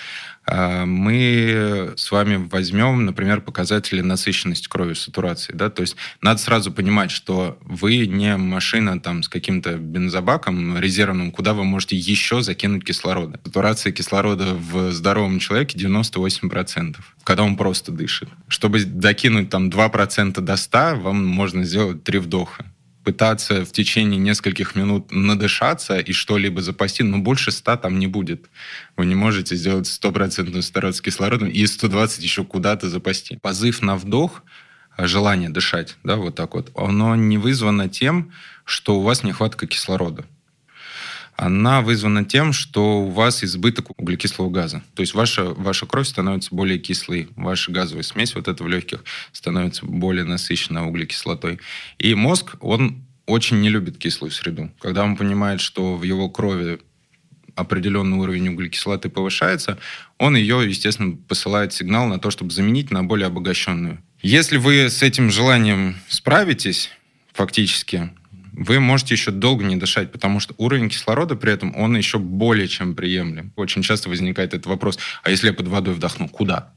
А, 0.44 0.86
мы 0.86 1.92
с 1.96 2.10
вами 2.10 2.48
возьмем, 2.50 3.04
например, 3.04 3.42
показатели 3.42 4.00
насыщенности 4.00 4.66
крови, 4.66 4.94
сатурации, 4.94 5.52
да, 5.52 5.70
то 5.70 5.82
есть 5.82 5.94
надо 6.20 6.40
сразу 6.40 6.72
понимать, 6.72 7.12
что 7.12 7.58
вы 7.60 8.08
не 8.08 8.36
машина 8.36 8.98
там 8.98 9.22
с 9.22 9.28
каким-то 9.28 9.76
бензобаком 9.76 10.78
резервным, 10.78 11.30
куда 11.30 11.54
вы 11.54 11.62
можете 11.62 11.94
еще 11.94 12.42
закинуть 12.42 12.84
кислорода. 12.84 13.38
Сатурация 13.44 13.92
кислорода 13.92 14.31
кислорода 14.32 14.54
в 14.54 14.92
здоровом 14.92 15.38
человеке 15.38 15.78
98%, 15.78 16.96
когда 17.24 17.42
он 17.42 17.56
просто 17.56 17.92
дышит. 17.92 18.28
Чтобы 18.48 18.84
докинуть 18.84 19.50
там 19.50 19.68
2% 19.68 20.40
до 20.40 20.56
100, 20.56 20.96
вам 20.96 21.26
можно 21.26 21.64
сделать 21.64 22.04
3 22.04 22.18
вдоха 22.18 22.64
пытаться 23.04 23.64
в 23.64 23.72
течение 23.72 24.20
нескольких 24.20 24.76
минут 24.76 25.10
надышаться 25.10 25.98
и 25.98 26.12
что-либо 26.12 26.62
запасти, 26.62 27.02
но 27.02 27.18
больше 27.18 27.50
100 27.50 27.76
там 27.78 27.98
не 27.98 28.06
будет. 28.06 28.48
Вы 28.96 29.06
не 29.06 29.16
можете 29.16 29.56
сделать 29.56 29.88
стопроцентную 29.88 30.62
старот 30.62 30.94
с 30.94 31.00
кислородом 31.00 31.48
и 31.48 31.66
120 31.66 32.22
еще 32.22 32.44
куда-то 32.44 32.88
запасти. 32.88 33.38
Позыв 33.42 33.82
на 33.82 33.96
вдох, 33.96 34.44
желание 34.98 35.50
дышать, 35.50 35.96
да, 36.04 36.14
вот 36.14 36.36
так 36.36 36.54
вот, 36.54 36.70
оно 36.76 37.16
не 37.16 37.38
вызвано 37.38 37.88
тем, 37.88 38.30
что 38.64 39.00
у 39.00 39.02
вас 39.02 39.24
нехватка 39.24 39.66
кислорода 39.66 40.24
она 41.42 41.80
вызвана 41.80 42.24
тем, 42.24 42.52
что 42.52 43.00
у 43.02 43.10
вас 43.10 43.42
избыток 43.42 43.90
углекислого 43.98 44.48
газа. 44.48 44.80
То 44.94 45.00
есть 45.00 45.12
ваша, 45.12 45.44
ваша 45.44 45.86
кровь 45.86 46.06
становится 46.06 46.54
более 46.54 46.78
кислой, 46.78 47.28
ваша 47.34 47.72
газовая 47.72 48.04
смесь 48.04 48.36
вот 48.36 48.46
эта 48.46 48.62
в 48.62 48.68
легких 48.68 49.02
становится 49.32 49.84
более 49.84 50.24
насыщенной 50.24 50.82
углекислотой. 50.82 51.58
И 51.98 52.14
мозг, 52.14 52.54
он 52.60 53.02
очень 53.26 53.60
не 53.60 53.70
любит 53.70 53.98
кислую 53.98 54.30
среду. 54.30 54.70
Когда 54.80 55.02
он 55.02 55.16
понимает, 55.16 55.60
что 55.60 55.96
в 55.96 56.04
его 56.04 56.30
крови 56.30 56.78
определенный 57.56 58.18
уровень 58.18 58.50
углекислоты 58.50 59.08
повышается, 59.08 59.78
он 60.18 60.36
ее, 60.36 60.62
естественно, 60.64 61.16
посылает 61.26 61.72
сигнал 61.72 62.06
на 62.06 62.20
то, 62.20 62.30
чтобы 62.30 62.52
заменить 62.52 62.92
на 62.92 63.02
более 63.02 63.26
обогащенную. 63.26 64.00
Если 64.22 64.58
вы 64.58 64.88
с 64.88 65.02
этим 65.02 65.28
желанием 65.32 65.96
справитесь, 66.06 66.90
фактически, 67.32 68.10
вы 68.52 68.80
можете 68.80 69.14
еще 69.14 69.30
долго 69.30 69.64
не 69.64 69.76
дышать, 69.76 70.12
потому 70.12 70.38
что 70.38 70.54
уровень 70.58 70.88
кислорода 70.88 71.36
при 71.36 71.52
этом, 71.52 71.74
он 71.76 71.96
еще 71.96 72.18
более 72.18 72.68
чем 72.68 72.94
приемлем. 72.94 73.52
Очень 73.56 73.82
часто 73.82 74.08
возникает 74.08 74.54
этот 74.54 74.66
вопрос, 74.66 74.98
а 75.22 75.30
если 75.30 75.48
я 75.48 75.52
под 75.52 75.68
водой 75.68 75.94
вдохну, 75.94 76.28
куда? 76.28 76.74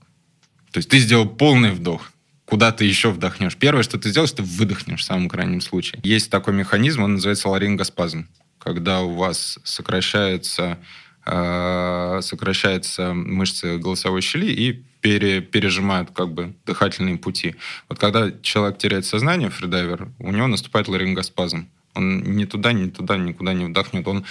То 0.71 0.79
есть 0.79 0.89
ты 0.89 0.99
сделал 0.99 1.27
полный 1.27 1.71
вдох, 1.71 2.11
куда 2.45 2.71
ты 2.71 2.85
еще 2.85 3.11
вдохнешь. 3.11 3.57
Первое, 3.57 3.83
что 3.83 3.97
ты 3.97 4.09
сделаешь, 4.09 4.31
ты 4.31 4.43
выдохнешь 4.43 5.01
в 5.01 5.03
самом 5.03 5.29
крайнем 5.29 5.61
случае. 5.61 5.99
Есть 6.03 6.29
такой 6.29 6.53
механизм, 6.53 7.03
он 7.03 7.13
называется 7.13 7.49
ларингоспазм, 7.49 8.27
когда 8.57 9.01
у 9.01 9.13
вас 9.13 9.59
сокращается, 9.63 10.79
э, 11.25 12.19
сокращается 12.21 13.13
мышцы 13.13 13.77
голосовой 13.77 14.21
щели 14.21 14.51
и 14.51 14.83
пере, 15.05 15.39
пережимают 15.39 16.09
как 16.09 16.33
бы 16.33 16.55
дыхательные 16.65 17.17
пути. 17.17 17.53
Вот 17.89 17.99
когда 17.99 18.31
человек 18.41 18.79
теряет 18.79 19.05
сознание, 19.05 19.51
фридайвер, 19.51 20.09
у 20.17 20.31
него 20.31 20.47
наступает 20.47 20.87
ларингоспазм. 20.87 21.67
Он 21.93 22.23
ни 22.35 22.45
туда, 22.45 22.73
ни 22.73 22.89
туда, 22.89 23.15
никуда 23.15 23.53
не 23.53 23.65
вдохнет. 23.65 24.07
Он 24.07 24.25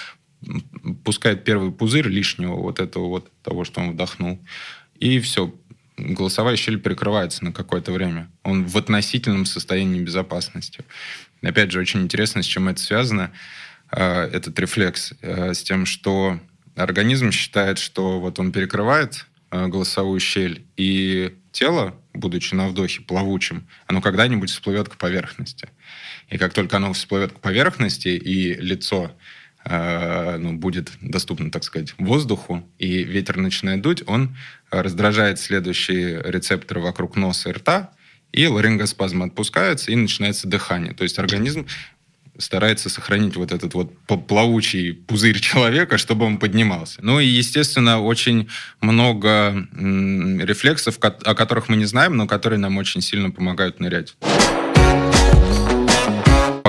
пускает 1.04 1.44
первый 1.44 1.70
пузырь 1.70 2.08
лишнего 2.08 2.56
вот 2.56 2.80
этого 2.80 3.06
вот 3.06 3.30
того, 3.44 3.62
что 3.62 3.82
он 3.82 3.92
вдохнул. 3.92 4.40
И 4.98 5.20
все, 5.20 5.54
голосовая 5.96 6.56
щель 6.56 6.78
прикрывается 6.78 7.44
на 7.44 7.52
какое-то 7.52 7.92
время. 7.92 8.28
Он 8.42 8.64
в 8.64 8.76
относительном 8.76 9.46
состоянии 9.46 10.00
безопасности. 10.00 10.84
Опять 11.40 11.70
же, 11.70 11.78
очень 11.78 12.00
интересно, 12.00 12.42
с 12.42 12.46
чем 12.46 12.68
это 12.68 12.80
связано, 12.80 13.30
э, 13.92 14.24
этот 14.32 14.58
рефлекс, 14.58 15.12
э, 15.22 15.54
с 15.54 15.62
тем, 15.62 15.86
что 15.86 16.40
организм 16.74 17.30
считает, 17.30 17.78
что 17.78 18.18
вот 18.18 18.40
он 18.40 18.50
перекрывает 18.50 19.26
голосовую 19.50 20.20
щель, 20.20 20.64
и 20.76 21.34
тело, 21.52 21.94
будучи 22.12 22.54
на 22.54 22.68
вдохе 22.68 23.00
плавучим, 23.00 23.66
оно 23.86 24.00
когда-нибудь 24.00 24.50
всплывет 24.50 24.88
к 24.88 24.96
поверхности. 24.96 25.68
И 26.28 26.38
как 26.38 26.52
только 26.52 26.76
оно 26.76 26.92
всплывет 26.92 27.32
к 27.32 27.40
поверхности, 27.40 28.08
и 28.08 28.54
лицо 28.54 29.12
э, 29.64 30.36
ну, 30.38 30.54
будет 30.54 30.92
доступно, 31.00 31.50
так 31.50 31.64
сказать, 31.64 31.94
воздуху, 31.98 32.68
и 32.78 33.04
ветер 33.04 33.36
начинает 33.36 33.82
дуть, 33.82 34.02
он 34.06 34.36
раздражает 34.70 35.38
следующие 35.38 36.20
рецепторы 36.24 36.80
вокруг 36.80 37.16
носа 37.16 37.50
и 37.50 37.52
рта, 37.52 37.92
и 38.32 38.48
ларингоспазм 38.48 39.22
отпускается, 39.22 39.92
и 39.92 39.94
начинается 39.94 40.48
дыхание. 40.48 40.92
То 40.92 41.04
есть 41.04 41.20
организм 41.20 41.66
старается 42.38 42.88
сохранить 42.88 43.36
вот 43.36 43.52
этот 43.52 43.74
вот 43.74 43.92
плавучий 44.26 44.92
пузырь 44.92 45.38
человека, 45.40 45.98
чтобы 45.98 46.26
он 46.26 46.38
поднимался. 46.38 47.00
Ну 47.02 47.20
и, 47.20 47.26
естественно, 47.26 48.00
очень 48.00 48.48
много 48.80 49.66
рефлексов, 49.72 50.98
о 51.00 51.34
которых 51.34 51.68
мы 51.68 51.76
не 51.76 51.86
знаем, 51.86 52.16
но 52.16 52.26
которые 52.26 52.58
нам 52.58 52.76
очень 52.76 53.00
сильно 53.00 53.30
помогают 53.30 53.80
нырять 53.80 54.16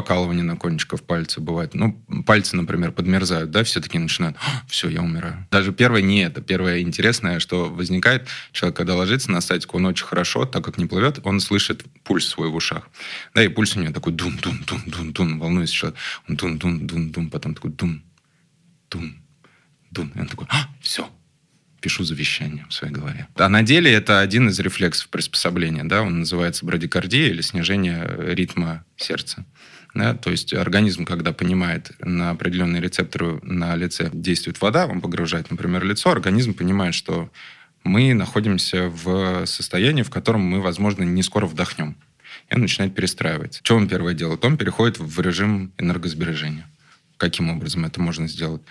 покалывание 0.05 0.43
на 0.43 0.55
кончиков 0.55 1.01
пальца 1.01 1.41
бывает. 1.41 1.73
Ну, 1.73 1.93
пальцы, 2.27 2.55
например, 2.55 2.91
подмерзают, 2.91 3.49
да, 3.49 3.63
все 3.63 3.81
таки 3.81 3.97
начинают, 3.97 4.37
все, 4.67 4.87
я 4.87 5.01
умираю. 5.01 5.47
Даже 5.49 5.73
первое 5.73 6.03
не 6.03 6.19
это. 6.19 6.41
Первое 6.41 6.81
интересное, 6.81 7.39
что 7.39 7.71
возникает, 7.71 8.27
человек, 8.51 8.77
когда 8.77 8.93
ложится 8.93 9.31
на 9.31 9.41
статику, 9.41 9.77
он 9.77 9.87
очень 9.87 10.05
хорошо, 10.05 10.45
так 10.45 10.63
как 10.63 10.77
не 10.77 10.85
плывет, 10.85 11.19
он 11.23 11.39
слышит 11.39 11.83
пульс 12.03 12.27
свой 12.27 12.49
в 12.49 12.55
ушах. 12.55 12.87
Да, 13.33 13.43
и 13.43 13.47
пульс 13.47 13.75
у 13.75 13.79
него 13.79 13.93
такой 13.93 14.13
дун-дун-дун-дун-дун, 14.13 15.39
волнуется 15.39 15.73
человек. 15.73 15.97
Он 16.29 16.35
дун-дун-дун-дун, 16.35 17.29
потом 17.31 17.55
такой 17.55 17.71
дун-дун, 17.71 19.15
дун. 19.89 20.11
И 20.13 20.19
он 20.19 20.27
такой, 20.27 20.45
а, 20.51 20.69
все, 20.81 21.09
пишу 21.81 22.03
завещание 22.03 22.67
в 22.69 22.73
своей 22.75 22.93
голове. 22.93 23.27
А 23.33 23.49
на 23.49 23.63
деле 23.63 23.91
это 23.91 24.19
один 24.19 24.49
из 24.49 24.59
рефлексов 24.59 25.09
приспособления, 25.09 25.83
да, 25.83 26.03
он 26.03 26.19
называется 26.19 26.63
брадикардия 26.63 27.29
или 27.29 27.41
снижение 27.41 28.07
ритма 28.19 28.85
сердца. 28.97 29.45
Да? 29.95 30.13
То 30.13 30.29
есть 30.29 30.53
организм, 30.53 31.05
когда 31.05 31.31
понимает 31.31 31.91
на 31.99 32.31
определенные 32.31 32.81
рецепторы 32.81 33.39
на 33.43 33.75
лице 33.77 34.09
действует 34.11 34.59
вода, 34.61 34.87
он 34.87 34.99
погружает, 34.99 35.49
например, 35.49 35.85
лицо, 35.85 36.11
организм 36.11 36.53
понимает, 36.53 36.93
что 36.93 37.31
мы 37.85 38.13
находимся 38.13 38.89
в 38.89 39.45
состоянии, 39.45 40.03
в 40.03 40.09
котором 40.09 40.41
мы, 40.41 40.59
возможно, 40.59 41.03
не 41.03 41.23
скоро 41.23 41.45
вдохнем. 41.45 41.95
И 42.49 42.55
он 42.55 42.61
начинает 42.61 42.93
перестраиваться. 42.93 43.61
Что 43.63 43.77
он 43.77 43.87
первое 43.87 44.13
делает? 44.13 44.43
Он 44.43 44.57
переходит 44.57 44.99
в 44.99 45.21
режим 45.21 45.71
энергосбережения. 45.77 46.67
Каким 47.15 47.49
образом 47.49 47.85
это 47.85 48.01
можно 48.01 48.27
сделать? 48.27 48.61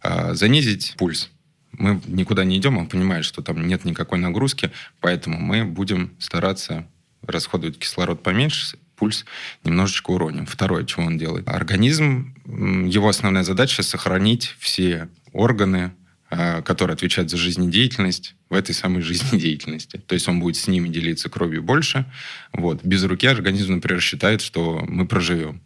А, 0.00 0.34
занизить 0.34 0.94
пульс. 0.96 1.28
Мы 1.72 2.00
никуда 2.06 2.44
не 2.44 2.56
идем, 2.56 2.78
он 2.78 2.86
понимает, 2.86 3.24
что 3.24 3.42
там 3.42 3.66
нет 3.66 3.84
никакой 3.84 4.20
нагрузки, 4.20 4.70
поэтому 5.00 5.40
мы 5.40 5.64
будем 5.64 6.14
стараться 6.20 6.86
расходовать 7.22 7.78
кислород 7.78 8.22
поменьше, 8.22 8.78
пульс 8.98 9.24
немножечко 9.64 10.10
уроним. 10.10 10.46
Второе, 10.46 10.84
чего 10.84 11.04
он 11.04 11.18
делает. 11.18 11.48
Организм, 11.48 12.34
его 12.46 13.08
основная 13.08 13.44
задача 13.44 13.82
сохранить 13.82 14.54
все 14.58 15.08
органы, 15.32 15.92
а, 16.30 16.62
которые 16.62 16.94
отвечают 16.94 17.30
за 17.30 17.36
жизнедеятельность 17.36 18.34
в 18.50 18.54
этой 18.54 18.74
самой 18.74 19.02
жизнедеятельности. 19.10 19.98
То 19.98 20.14
есть 20.14 20.28
он 20.28 20.40
будет 20.40 20.56
с 20.56 20.68
ними 20.68 20.88
делиться 20.88 21.30
кровью 21.30 21.62
больше. 21.62 22.04
Вот. 22.52 22.84
Без 22.84 23.04
руки 23.04 23.26
организм, 23.26 23.74
например, 23.74 24.02
считает, 24.02 24.40
что 24.42 24.84
мы 24.88 25.06
проживем. 25.06 25.62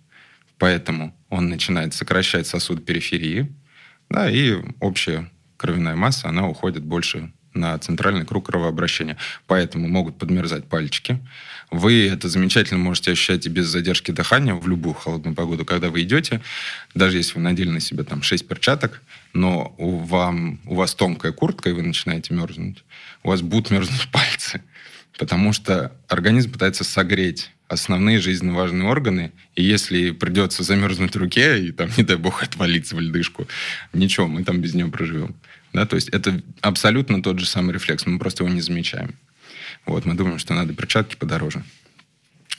Поэтому 0.58 1.16
он 1.28 1.48
начинает 1.48 1.94
сокращать 1.94 2.46
сосуд 2.46 2.84
периферии, 2.84 3.52
да, 4.08 4.30
и 4.30 4.58
общая 4.78 5.28
кровяная 5.56 5.96
масса, 5.96 6.28
она 6.28 6.48
уходит 6.48 6.84
больше 6.84 7.32
на 7.54 7.78
центральный 7.78 8.24
круг 8.24 8.46
кровообращения. 8.46 9.16
Поэтому 9.46 9.88
могут 9.88 10.18
подмерзать 10.18 10.66
пальчики. 10.66 11.18
Вы 11.70 12.06
это 12.06 12.28
замечательно 12.28 12.78
можете 12.78 13.12
ощущать 13.12 13.46
и 13.46 13.48
без 13.48 13.66
задержки 13.66 14.10
дыхания 14.10 14.54
в 14.54 14.68
любую 14.68 14.94
холодную 14.94 15.34
погоду, 15.34 15.64
когда 15.64 15.88
вы 15.88 16.02
идете, 16.02 16.42
даже 16.94 17.16
если 17.16 17.34
вы 17.34 17.40
надели 17.40 17.70
на 17.70 17.80
себя 17.80 18.04
там 18.04 18.22
6 18.22 18.46
перчаток, 18.46 19.00
но 19.32 19.74
у, 19.78 19.96
вам, 19.96 20.60
у 20.66 20.74
вас 20.74 20.94
тонкая 20.94 21.32
куртка, 21.32 21.70
и 21.70 21.72
вы 21.72 21.82
начинаете 21.82 22.34
мерзнуть, 22.34 22.84
у 23.22 23.28
вас 23.28 23.40
будут 23.40 23.70
мерзнуть 23.70 24.08
пальцы, 24.12 24.62
потому 25.18 25.52
что 25.54 25.92
организм 26.08 26.52
пытается 26.52 26.84
согреть 26.84 27.50
основные 27.68 28.20
жизненно 28.20 28.52
важные 28.52 28.86
органы, 28.86 29.32
и 29.56 29.62
если 29.62 30.10
придется 30.10 30.62
замерзнуть 30.62 31.16
руке 31.16 31.58
и 31.58 31.72
там, 31.72 31.88
не 31.96 32.04
дай 32.04 32.16
бог, 32.16 32.42
отвалиться 32.42 32.94
в 32.94 33.00
льдышку, 33.00 33.48
ничего, 33.94 34.26
мы 34.26 34.44
там 34.44 34.60
без 34.60 34.74
нее 34.74 34.88
проживем. 34.88 35.34
Да, 35.72 35.86
то 35.86 35.96
есть 35.96 36.08
это 36.10 36.42
абсолютно 36.60 37.22
тот 37.22 37.38
же 37.38 37.46
самый 37.46 37.72
рефлекс, 37.72 38.06
мы 38.06 38.18
просто 38.18 38.44
его 38.44 38.52
не 38.52 38.60
замечаем. 38.60 39.14
Вот, 39.86 40.04
мы 40.04 40.14
думаем, 40.14 40.38
что 40.38 40.54
надо 40.54 40.74
перчатки 40.74 41.16
подороже. 41.16 41.64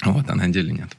Вот, 0.04 0.30
а 0.30 0.36
на 0.36 0.50
деле 0.50 0.74
нет. 0.74 0.96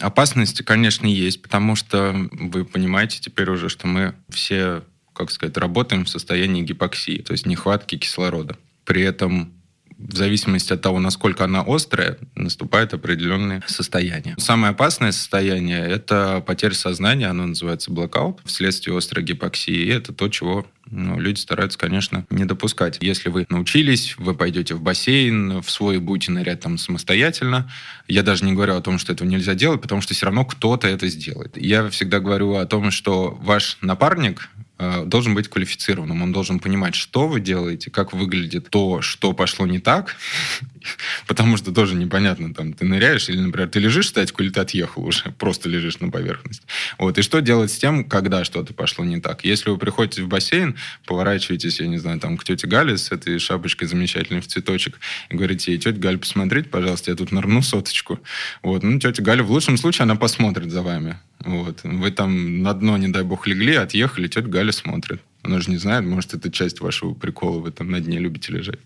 Опасности, 0.00 0.62
конечно, 0.62 1.06
есть, 1.06 1.42
потому 1.42 1.76
что 1.76 2.14
вы 2.32 2.64
понимаете 2.64 3.20
теперь 3.20 3.50
уже, 3.50 3.68
что 3.68 3.86
мы 3.86 4.14
все, 4.28 4.82
как 5.12 5.30
сказать, 5.30 5.56
работаем 5.56 6.04
в 6.04 6.08
состоянии 6.08 6.62
гипоксии, 6.62 7.18
то 7.18 7.32
есть 7.32 7.46
нехватки 7.46 7.98
кислорода. 7.98 8.56
При 8.84 9.02
этом 9.02 9.52
в 9.98 10.16
зависимости 10.16 10.72
от 10.72 10.80
того, 10.80 11.00
насколько 11.00 11.44
она 11.44 11.64
острая, 11.66 12.18
наступает 12.34 12.94
определенное 12.94 13.62
состояние. 13.66 14.36
Самое 14.38 14.70
опасное 14.70 15.12
состояние– 15.12 15.80
это 15.88 16.42
потеря 16.46 16.74
сознания, 16.74 17.26
оно 17.26 17.46
называется 17.46 17.90
блокаут, 17.90 18.40
вследствие 18.44 18.96
острой 18.96 19.24
гипоксии. 19.24 19.74
И 19.74 19.88
это 19.88 20.12
то, 20.12 20.28
чего 20.28 20.66
ну, 20.90 21.18
люди 21.18 21.38
стараются, 21.38 21.78
конечно, 21.78 22.24
не 22.30 22.44
допускать. 22.44 22.98
Если 23.00 23.28
вы 23.28 23.46
научились, 23.48 24.14
вы 24.18 24.34
пойдете 24.34 24.74
в 24.74 24.80
бассейн, 24.80 25.60
в 25.60 25.70
свой 25.70 25.98
будете 25.98 26.32
нырять 26.32 26.60
там 26.60 26.78
самостоятельно. 26.78 27.70
Я 28.06 28.22
даже 28.22 28.44
не 28.44 28.52
говорю 28.52 28.76
о 28.76 28.80
том, 28.80 28.98
что 28.98 29.12
этого 29.12 29.28
нельзя 29.28 29.54
делать, 29.54 29.80
потому 29.82 30.00
что 30.00 30.14
все 30.14 30.26
равно 30.26 30.44
кто-то 30.44 30.86
это 30.86 31.08
сделает. 31.08 31.56
Я 31.56 31.88
всегда 31.90 32.20
говорю 32.20 32.54
о 32.54 32.66
том, 32.66 32.90
что 32.90 33.36
ваш 33.42 33.78
напарник, 33.80 34.48
должен 34.78 35.34
быть 35.34 35.48
квалифицированным. 35.48 36.22
Он 36.22 36.32
должен 36.32 36.60
понимать, 36.60 36.94
что 36.94 37.26
вы 37.26 37.40
делаете, 37.40 37.90
как 37.90 38.12
выглядит 38.12 38.70
то, 38.70 39.02
что 39.02 39.32
пошло 39.32 39.66
не 39.66 39.80
так, 39.80 40.16
потому 41.26 41.56
что 41.56 41.72
тоже 41.72 41.94
непонятно, 41.94 42.54
там, 42.54 42.72
ты 42.72 42.84
ныряешь, 42.84 43.28
или, 43.28 43.40
например, 43.40 43.68
ты 43.68 43.78
лежишь 43.78 44.08
статику, 44.08 44.42
или 44.42 44.50
ты 44.50 44.60
отъехал 44.60 45.04
уже, 45.04 45.30
просто 45.38 45.68
лежишь 45.68 46.00
на 46.00 46.10
поверхности. 46.10 46.62
Вот, 46.98 47.18
и 47.18 47.22
что 47.22 47.40
делать 47.40 47.70
с 47.70 47.78
тем, 47.78 48.04
когда 48.04 48.44
что-то 48.44 48.74
пошло 48.74 49.04
не 49.04 49.20
так? 49.20 49.44
Если 49.44 49.70
вы 49.70 49.78
приходите 49.78 50.22
в 50.22 50.28
бассейн, 50.28 50.76
поворачиваетесь, 51.06 51.80
я 51.80 51.86
не 51.86 51.98
знаю, 51.98 52.20
там, 52.20 52.36
к 52.36 52.44
тете 52.44 52.66
Гале 52.66 52.96
с 52.96 53.12
этой 53.12 53.38
шапочкой 53.38 53.88
замечательной 53.88 54.40
в 54.40 54.46
цветочек, 54.46 54.98
и 55.30 55.34
говорите 55.34 55.72
ей, 55.72 55.78
тетя 55.78 55.98
Галя, 55.98 56.18
посмотрите, 56.18 56.68
пожалуйста, 56.68 57.10
я 57.10 57.16
тут 57.16 57.32
нырну 57.32 57.62
соточку. 57.62 58.20
Вот, 58.62 58.82
ну, 58.82 58.98
тетя 58.98 59.22
Галя, 59.22 59.42
в 59.42 59.50
лучшем 59.50 59.76
случае, 59.76 60.04
она 60.04 60.16
посмотрит 60.16 60.70
за 60.70 60.82
вами. 60.82 61.18
Вот. 61.40 61.80
Вы 61.84 62.10
там 62.10 62.62
на 62.62 62.74
дно, 62.74 62.96
не 62.96 63.08
дай 63.08 63.22
бог, 63.22 63.46
легли, 63.46 63.74
отъехали, 63.74 64.26
тетя 64.26 64.48
Галя 64.48 64.72
смотрит. 64.72 65.20
Она 65.42 65.60
же 65.60 65.70
не 65.70 65.76
знает, 65.76 66.04
может, 66.04 66.34
это 66.34 66.50
часть 66.50 66.80
вашего 66.80 67.14
прикола, 67.14 67.58
вы 67.60 67.70
там 67.70 67.90
на 67.90 68.00
дне 68.00 68.18
любите 68.18 68.52
лежать. 68.52 68.80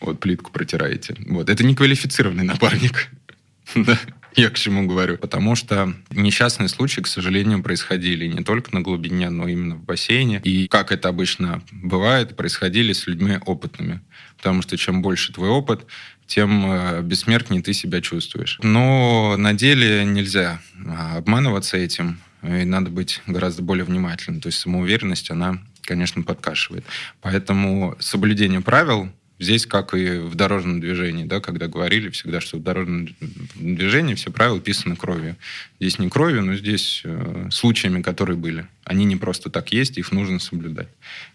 Вот, 0.00 0.20
плитку 0.20 0.50
протираете. 0.50 1.14
Вот. 1.28 1.50
Это 1.50 1.64
не 1.64 1.74
квалифицированный 1.74 2.44
напарник. 2.44 3.08
да. 3.74 3.98
Я 4.34 4.48
к 4.48 4.58
чему 4.58 4.86
говорю? 4.86 5.18
Потому 5.18 5.54
что 5.54 5.94
несчастные 6.10 6.68
случаи, 6.68 7.02
к 7.02 7.06
сожалению, 7.06 7.62
происходили 7.62 8.26
не 8.26 8.42
только 8.42 8.74
на 8.74 8.80
глубине, 8.80 9.28
но 9.28 9.46
именно 9.46 9.74
в 9.74 9.84
бассейне. 9.84 10.40
И 10.42 10.68
как 10.68 10.90
это 10.90 11.10
обычно 11.10 11.62
бывает, 11.70 12.34
происходили 12.34 12.94
с 12.94 13.06
людьми 13.06 13.38
опытными. 13.44 14.00
Потому 14.38 14.62
что 14.62 14.78
чем 14.78 15.02
больше 15.02 15.34
твой 15.34 15.50
опыт, 15.50 15.86
тем 16.26 16.64
э, 16.72 17.02
бессмертнее 17.02 17.62
ты 17.62 17.74
себя 17.74 18.00
чувствуешь. 18.00 18.58
Но 18.62 19.36
на 19.36 19.52
деле 19.52 20.04
нельзя 20.04 20.60
а, 20.86 21.18
обманываться 21.18 21.76
этим, 21.76 22.18
и 22.42 22.64
надо 22.64 22.88
быть 22.88 23.20
гораздо 23.26 23.62
более 23.62 23.84
внимательным. 23.84 24.40
То 24.40 24.46
есть 24.48 24.60
самоуверенность, 24.60 25.30
она, 25.30 25.58
конечно, 25.82 26.22
подкашивает. 26.22 26.84
Поэтому 27.20 27.96
соблюдение 27.98 28.60
правил 28.60 29.10
здесь, 29.38 29.66
как 29.66 29.94
и 29.94 30.18
в 30.18 30.34
дорожном 30.34 30.80
движении, 30.80 31.24
да, 31.24 31.40
когда 31.40 31.66
говорили 31.66 32.10
всегда, 32.10 32.40
что 32.40 32.58
в 32.58 32.62
дорожном 32.62 33.08
движении 33.54 34.14
все 34.14 34.30
правила 34.30 34.60
писаны 34.60 34.96
кровью. 34.96 35.36
Здесь 35.80 35.98
не 35.98 36.08
кровью, 36.08 36.42
но 36.42 36.54
здесь 36.54 37.02
э, 37.04 37.48
случаями, 37.50 38.02
которые 38.02 38.36
были. 38.36 38.66
Они 38.84 39.04
не 39.04 39.16
просто 39.16 39.50
так 39.50 39.72
есть, 39.72 39.98
их 39.98 40.12
нужно 40.12 40.38
соблюдать. 40.38 40.88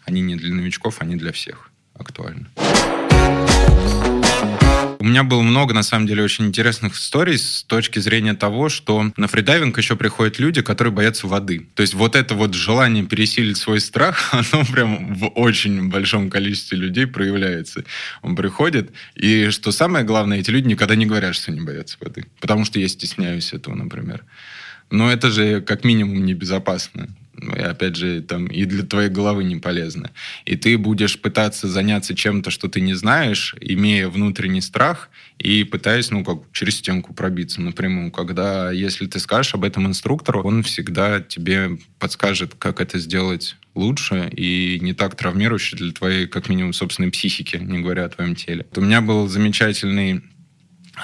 Они 0.05 0.21
не 0.21 0.35
для 0.35 0.53
новичков, 0.53 1.01
они 1.01 1.15
для 1.15 1.31
всех 1.31 1.69
актуальны. 1.93 2.47
Меня 5.07 5.23
было 5.23 5.41
много, 5.41 5.73
на 5.73 5.83
самом 5.83 6.05
деле, 6.05 6.21
очень 6.21 6.47
интересных 6.47 6.95
историй 6.95 7.37
с 7.37 7.63
точки 7.63 7.97
зрения 7.99 8.33
того, 8.33 8.67
что 8.67 9.13
на 9.15 9.27
фридайвинг 9.29 9.77
еще 9.77 9.95
приходят 9.95 10.37
люди, 10.37 10.61
которые 10.61 10.93
боятся 10.93 11.27
воды. 11.27 11.65
То 11.75 11.81
есть 11.81 11.93
вот 11.93 12.17
это 12.17 12.35
вот 12.35 12.53
желание 12.53 13.05
пересилить 13.05 13.55
свой 13.55 13.79
страх, 13.79 14.33
оно 14.33 14.65
прям 14.65 15.13
в 15.13 15.27
очень 15.27 15.87
большом 15.87 16.29
количестве 16.29 16.77
людей 16.77 17.07
проявляется. 17.07 17.85
Он 18.21 18.35
приходит, 18.35 18.91
и 19.15 19.49
что 19.49 19.71
самое 19.71 20.03
главное, 20.03 20.39
эти 20.39 20.49
люди 20.49 20.67
никогда 20.67 20.95
не 20.95 21.05
говорят, 21.05 21.35
что 21.35 21.53
не 21.53 21.61
боятся 21.61 21.95
воды. 22.01 22.25
Потому 22.41 22.65
что 22.65 22.77
я 22.77 22.89
стесняюсь 22.89 23.53
этого, 23.53 23.75
например. 23.75 24.25
Но 24.91 25.09
это 25.09 25.31
же 25.31 25.61
как 25.61 25.85
минимум 25.85 26.25
небезопасно. 26.25 27.07
Ну, 27.39 27.55
и 27.55 27.59
опять 27.59 27.95
же, 27.95 28.21
там 28.21 28.47
и 28.47 28.65
для 28.65 28.83
твоей 28.83 29.09
головы 29.09 29.43
не 29.43 29.57
полезно. 29.57 30.11
И 30.45 30.55
ты 30.55 30.77
будешь 30.77 31.19
пытаться 31.19 31.67
заняться 31.67 32.15
чем-то, 32.15 32.49
что 32.49 32.67
ты 32.67 32.81
не 32.81 32.95
знаешь, 32.95 33.55
имея 33.61 34.07
внутренний 34.07 34.61
страх 34.61 35.09
и 35.37 35.63
пытаясь, 35.63 36.09
ну, 36.09 36.23
как 36.23 36.39
через 36.51 36.77
стенку 36.77 37.13
пробиться 37.13 37.61
напрямую. 37.61 38.11
Когда, 38.11 38.71
если 38.71 39.05
ты 39.05 39.19
скажешь 39.19 39.53
об 39.53 39.63
этом 39.63 39.85
инструктору, 39.85 40.41
он 40.41 40.63
всегда 40.63 41.21
тебе 41.21 41.77
подскажет, 41.99 42.55
как 42.57 42.81
это 42.81 42.97
сделать 42.97 43.55
лучше 43.75 44.29
и 44.35 44.79
не 44.81 44.93
так 44.93 45.15
травмирующе 45.15 45.77
для 45.77 45.91
твоей, 45.91 46.25
как 46.25 46.49
минимум, 46.49 46.73
собственной 46.73 47.11
психики, 47.11 47.57
не 47.57 47.79
говоря 47.79 48.05
о 48.05 48.09
твоем 48.09 48.35
теле. 48.35 48.65
У 48.75 48.81
меня 48.81 49.01
был 49.01 49.27
замечательный 49.27 50.23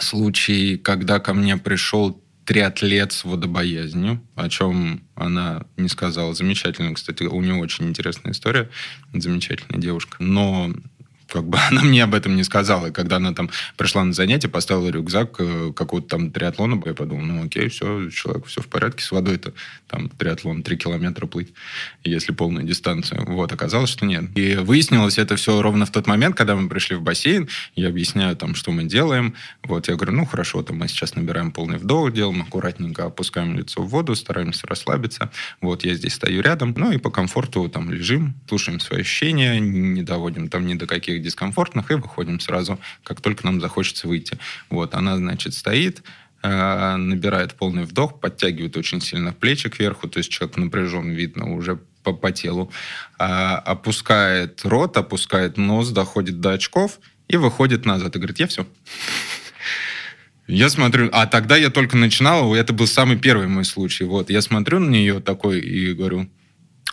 случай, 0.02 0.78
когда 0.78 1.20
ко 1.20 1.36
мне 1.36 1.58
пришел 1.58 2.23
триатлет 2.46 3.12
с 3.12 3.24
водобоязнью, 3.24 4.22
о 4.36 4.50
чем 4.50 5.04
она 5.16 5.66
не 5.78 5.88
сказала. 5.88 6.34
Замечательно, 6.34 6.94
кстати, 6.94 7.24
у 7.24 7.42
нее 7.42 7.56
очень 7.56 7.88
интересная 7.88 8.34
история, 8.34 8.70
замечательная 9.14 9.80
девушка. 9.80 10.18
Но 10.20 10.74
как 11.28 11.46
бы 11.46 11.58
она 11.70 11.84
мне 11.84 12.04
об 12.04 12.14
этом 12.14 12.36
не 12.36 12.44
сказала. 12.44 12.88
И 12.88 12.92
когда 12.92 13.18
она 13.18 13.34
там 13.34 13.50
пришла 13.78 14.04
на 14.04 14.14
занятие, 14.14 14.50
поставила 14.50 14.90
рюкзак 14.90 15.36
э, 15.40 15.74
какого-то 15.76 16.08
там 16.08 16.32
триатлона, 16.32 16.82
я 16.86 16.94
подумал, 16.94 17.24
ну 17.24 17.46
окей, 17.46 17.70
все, 17.70 18.10
человек, 18.10 18.46
все 18.46 18.62
в 18.62 18.68
порядке, 18.68 19.04
с 19.04 19.12
водой-то 19.12 19.54
там 19.88 20.10
триатлон 20.10 20.64
3 20.64 20.78
километра 20.78 21.28
плыть, 21.28 21.54
если 22.04 22.32
полную 22.32 22.66
дистанцию. 22.66 23.26
Вот, 23.28 23.52
оказалось, 23.52 23.90
что 23.90 24.06
нет. 24.06 24.26
И 24.36 24.56
выяснилось 24.56 25.18
это 25.18 25.36
все 25.36 25.62
ровно 25.62 25.86
в 25.86 25.92
тот 25.92 26.08
момент, 26.08 26.36
когда 26.36 26.56
мы 26.56 26.70
пришли 26.70 26.96
в 26.96 27.02
бассейн, 27.02 27.48
я 27.76 27.90
объясняю 27.90 28.36
там, 28.36 28.56
что 28.56 28.72
мы 28.72 28.84
делаем. 28.86 29.36
Вот, 29.64 29.88
я 29.88 29.96
говорю, 29.96 30.14
ну 30.14 30.26
хорошо, 30.26 30.64
то 30.64 30.74
мы 30.74 30.88
сейчас 30.88 31.16
набираем 31.16 31.52
полный 31.52 31.78
вдох, 31.78 32.12
делаем 32.12 32.42
аккуратненько, 32.42 33.06
опускаем 33.06 33.58
лицо 33.58 33.82
в 33.82 33.90
воду, 33.90 34.16
стараемся 34.16 34.68
расслабиться. 34.68 35.32
Вот, 35.62 35.86
я 35.86 35.96
здесь 35.96 36.14
стою 36.14 36.42
рядом, 36.42 36.74
ну 36.78 36.92
и 36.92 36.98
по 36.98 37.12
комфорту 37.12 37.70
там 37.70 37.92
лежим, 37.92 38.36
слушаем 38.48 38.80
свои 38.80 39.02
ощущения, 39.02 39.60
не 39.60 40.04
доводим 40.04 40.48
там 40.48 40.66
ни 40.66 40.74
до 40.74 40.88
каких 40.88 41.22
дискомфортных 41.24 41.90
и 41.92 41.96
выходим 41.96 42.40
сразу, 42.40 42.80
как 43.04 43.22
только 43.22 43.46
нам 43.46 43.62
захочется 43.62 44.08
выйти. 44.08 44.38
Вот, 44.70 44.94
она, 44.94 45.18
значит, 45.18 45.54
стоит, 45.54 46.04
э, 46.44 46.96
набирает 46.96 47.56
полный 47.56 47.84
вдох, 47.84 48.20
подтягивает 48.20 48.78
очень 48.78 49.02
сильно 49.02 49.34
плечи 49.34 49.70
кверху, 49.70 50.08
то 50.08 50.20
есть 50.20 50.30
человек 50.30 50.58
напряжен, 50.58 51.10
видно 51.10 51.54
уже 51.54 51.80
по, 52.04 52.14
по 52.14 52.32
телу, 52.32 52.72
а, 53.18 53.58
опускает 53.58 54.62
рот, 54.64 54.98
опускает 54.98 55.58
нос, 55.58 55.90
доходит 55.90 56.40
до 56.42 56.52
очков 56.52 57.00
и 57.28 57.38
выходит 57.38 57.86
назад 57.86 58.16
и 58.16 58.20
говорит, 58.20 58.40
я 58.40 58.48
все. 58.48 58.68
Я 60.48 60.70
смотрю, 60.70 61.10
а 61.14 61.26
тогда 61.26 61.56
я 61.56 61.70
только 61.70 61.96
начинал, 61.96 62.54
это 62.54 62.74
был 62.74 62.86
самый 62.86 63.18
первый 63.18 63.48
мой 63.48 63.64
случай. 63.64 64.04
Вот, 64.04 64.30
я 64.30 64.42
смотрю 64.42 64.80
на 64.80 64.90
нее 64.90 65.22
такой 65.22 65.62
и 65.62 65.94
говорю, 65.94 66.30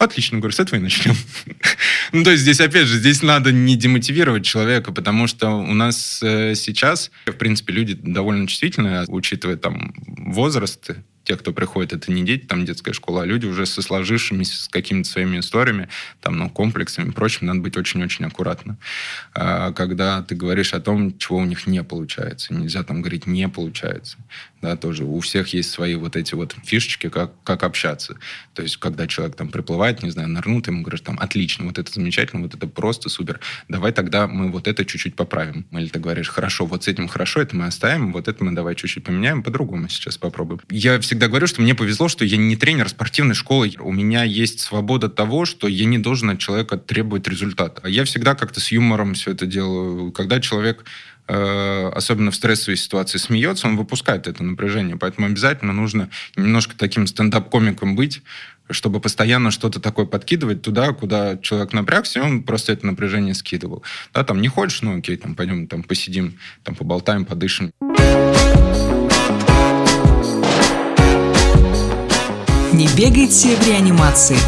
Отлично, 0.01 0.39
говорю, 0.39 0.55
с 0.55 0.61
этого 0.61 0.79
и 0.79 0.83
начнем. 0.83 1.15
Ну, 2.13 2.25
то 2.25 2.31
есть 2.31 2.43
здесь, 2.43 2.59
опять 2.59 2.87
же, 2.87 2.99
здесь 2.99 3.23
надо 3.23 3.53
не 3.53 3.77
демотивировать 3.77 4.45
человека, 4.45 4.93
потому 4.93 5.29
что 5.29 5.51
у 5.51 5.75
нас 5.75 6.21
э, 6.23 6.55
сейчас, 6.57 7.13
в 7.27 7.33
принципе, 7.33 7.73
люди 7.73 7.95
довольно 7.95 8.49
чувствительные, 8.49 9.05
учитывая 9.07 9.57
там 9.57 9.95
возраст, 10.07 10.91
те, 11.25 11.37
кто 11.37 11.53
приходит, 11.53 11.93
это 11.93 12.13
не 12.13 12.25
дети, 12.25 12.47
там 12.47 12.65
детская 12.65 12.93
школа, 12.93 13.23
а 13.23 13.27
люди 13.27 13.47
уже 13.47 13.67
со 13.67 13.83
сложившимися, 13.83 14.65
с 14.65 14.69
какими-то 14.69 15.09
своими 15.09 15.39
историями, 15.39 15.89
там, 16.21 16.39
ну, 16.39 16.49
комплексами 16.49 17.09
и 17.09 17.13
прочим, 17.13 17.47
надо 17.47 17.61
быть 17.61 17.77
очень-очень 17.77 18.25
аккуратно. 18.25 18.79
А, 19.35 19.73
когда 19.73 20.23
ты 20.23 20.35
говоришь 20.35 20.75
о 20.75 20.81
том, 20.81 21.17
чего 21.19 21.39
у 21.39 21.45
них 21.45 21.67
не 21.67 21.83
получается. 21.83 22.55
Нельзя 22.55 22.83
там 22.83 23.01
говорить 23.03 23.27
«не 23.27 23.49
получается». 23.49 24.19
Да, 24.63 24.77
тоже 24.77 25.05
у 25.05 25.19
всех 25.21 25.49
есть 25.55 25.71
свои 25.71 25.95
вот 25.95 26.17
эти 26.17 26.35
вот 26.35 26.55
фишечки, 26.65 27.09
как, 27.09 27.33
как 27.45 27.63
общаться. 27.63 28.19
То 28.53 28.63
есть, 28.63 28.77
когда 28.77 29.07
человек 29.07 29.35
там 29.35 29.49
приплывает, 29.49 30.03
не 30.03 30.11
знаю, 30.11 30.29
нырнут, 30.29 30.67
ему 30.67 30.83
говоришь 30.83 31.01
там 31.01 31.19
«отлично, 31.19 31.65
вот 31.65 31.79
это 31.79 31.91
замечательно, 31.91 32.43
вот 32.43 32.55
это 32.55 32.67
просто 32.67 33.09
супер, 33.09 33.41
давай 33.69 33.93
тогда 33.93 34.27
мы 34.27 34.51
вот 34.51 34.69
это 34.69 34.85
чуть-чуть 34.85 35.17
поправим». 35.17 35.67
Или 35.73 35.89
ты 35.89 35.99
говоришь 35.99 36.29
«хорошо, 36.29 36.67
вот 36.67 36.85
с 36.85 36.89
этим 36.89 37.09
хорошо, 37.09 37.41
это 37.41 37.57
мы 37.57 37.67
оставим, 37.67 38.13
вот 38.13 38.29
это 38.29 38.45
мы 38.45 38.53
давай 38.53 38.75
чуть-чуть 38.75 39.05
поменяем, 39.05 39.43
по-другому 39.43 39.89
сейчас 39.89 40.19
попробуем». 40.19 40.61
Я 40.69 40.99
всегда 41.11 41.27
говорю, 41.27 41.49
что 41.49 41.61
мне 41.61 41.75
повезло, 41.75 42.07
что 42.07 42.25
я 42.25 42.37
не 42.37 42.55
тренер 42.55 42.89
спортивной 42.89 43.35
школы. 43.35 43.73
У 43.81 43.91
меня 43.91 44.23
есть 44.23 44.61
свобода 44.61 45.09
того, 45.09 45.45
что 45.45 45.67
я 45.67 45.85
не 45.85 45.99
должен 45.99 46.31
от 46.31 46.39
человека 46.39 46.77
требовать 46.77 47.27
результата. 47.27 47.89
Я 47.89 48.05
всегда 48.05 48.37
как-то 48.37 48.61
с 48.61 48.71
юмором 48.71 49.15
все 49.15 49.33
это 49.33 49.45
делаю. 49.45 50.13
Когда 50.13 50.39
человек 50.39 50.85
э, 51.27 51.91
особенно 51.93 52.31
в 52.31 52.37
стрессовой 52.37 52.77
ситуации, 52.77 53.19
смеется, 53.19 53.67
он 53.67 53.77
выпускает 53.77 54.29
это 54.29 54.45
напряжение. 54.45 54.97
Поэтому 54.97 55.27
обязательно 55.27 55.73
нужно 55.73 56.11
немножко 56.37 56.77
таким 56.79 57.09
стендап-комиком 57.09 57.97
быть, 57.97 58.23
чтобы 58.71 59.01
постоянно 59.01 59.51
что-то 59.51 59.81
такое 59.81 60.07
подкидывать 60.07 60.63
туда, 60.63 60.93
куда 60.93 61.39
человек 61.39 61.73
напрягся, 61.73 62.21
и 62.21 62.23
он 62.23 62.45
просто 62.45 62.73
это 62.73 62.87
напряжение 62.87 63.35
скидывал. 63.35 63.83
Да, 64.15 64.23
там 64.23 64.41
не 64.41 64.47
хочешь, 64.47 64.83
ну 64.83 64.97
окей, 64.97 65.17
там 65.17 65.35
пойдем 65.35 65.67
там 65.67 65.83
посидим, 65.83 66.39
там 66.63 66.77
поболтаем, 66.77 67.25
подышим. 67.25 67.73
Не 72.81 72.87
бегайте 72.97 73.57
в 73.57 73.69
реанимации. 73.69 74.39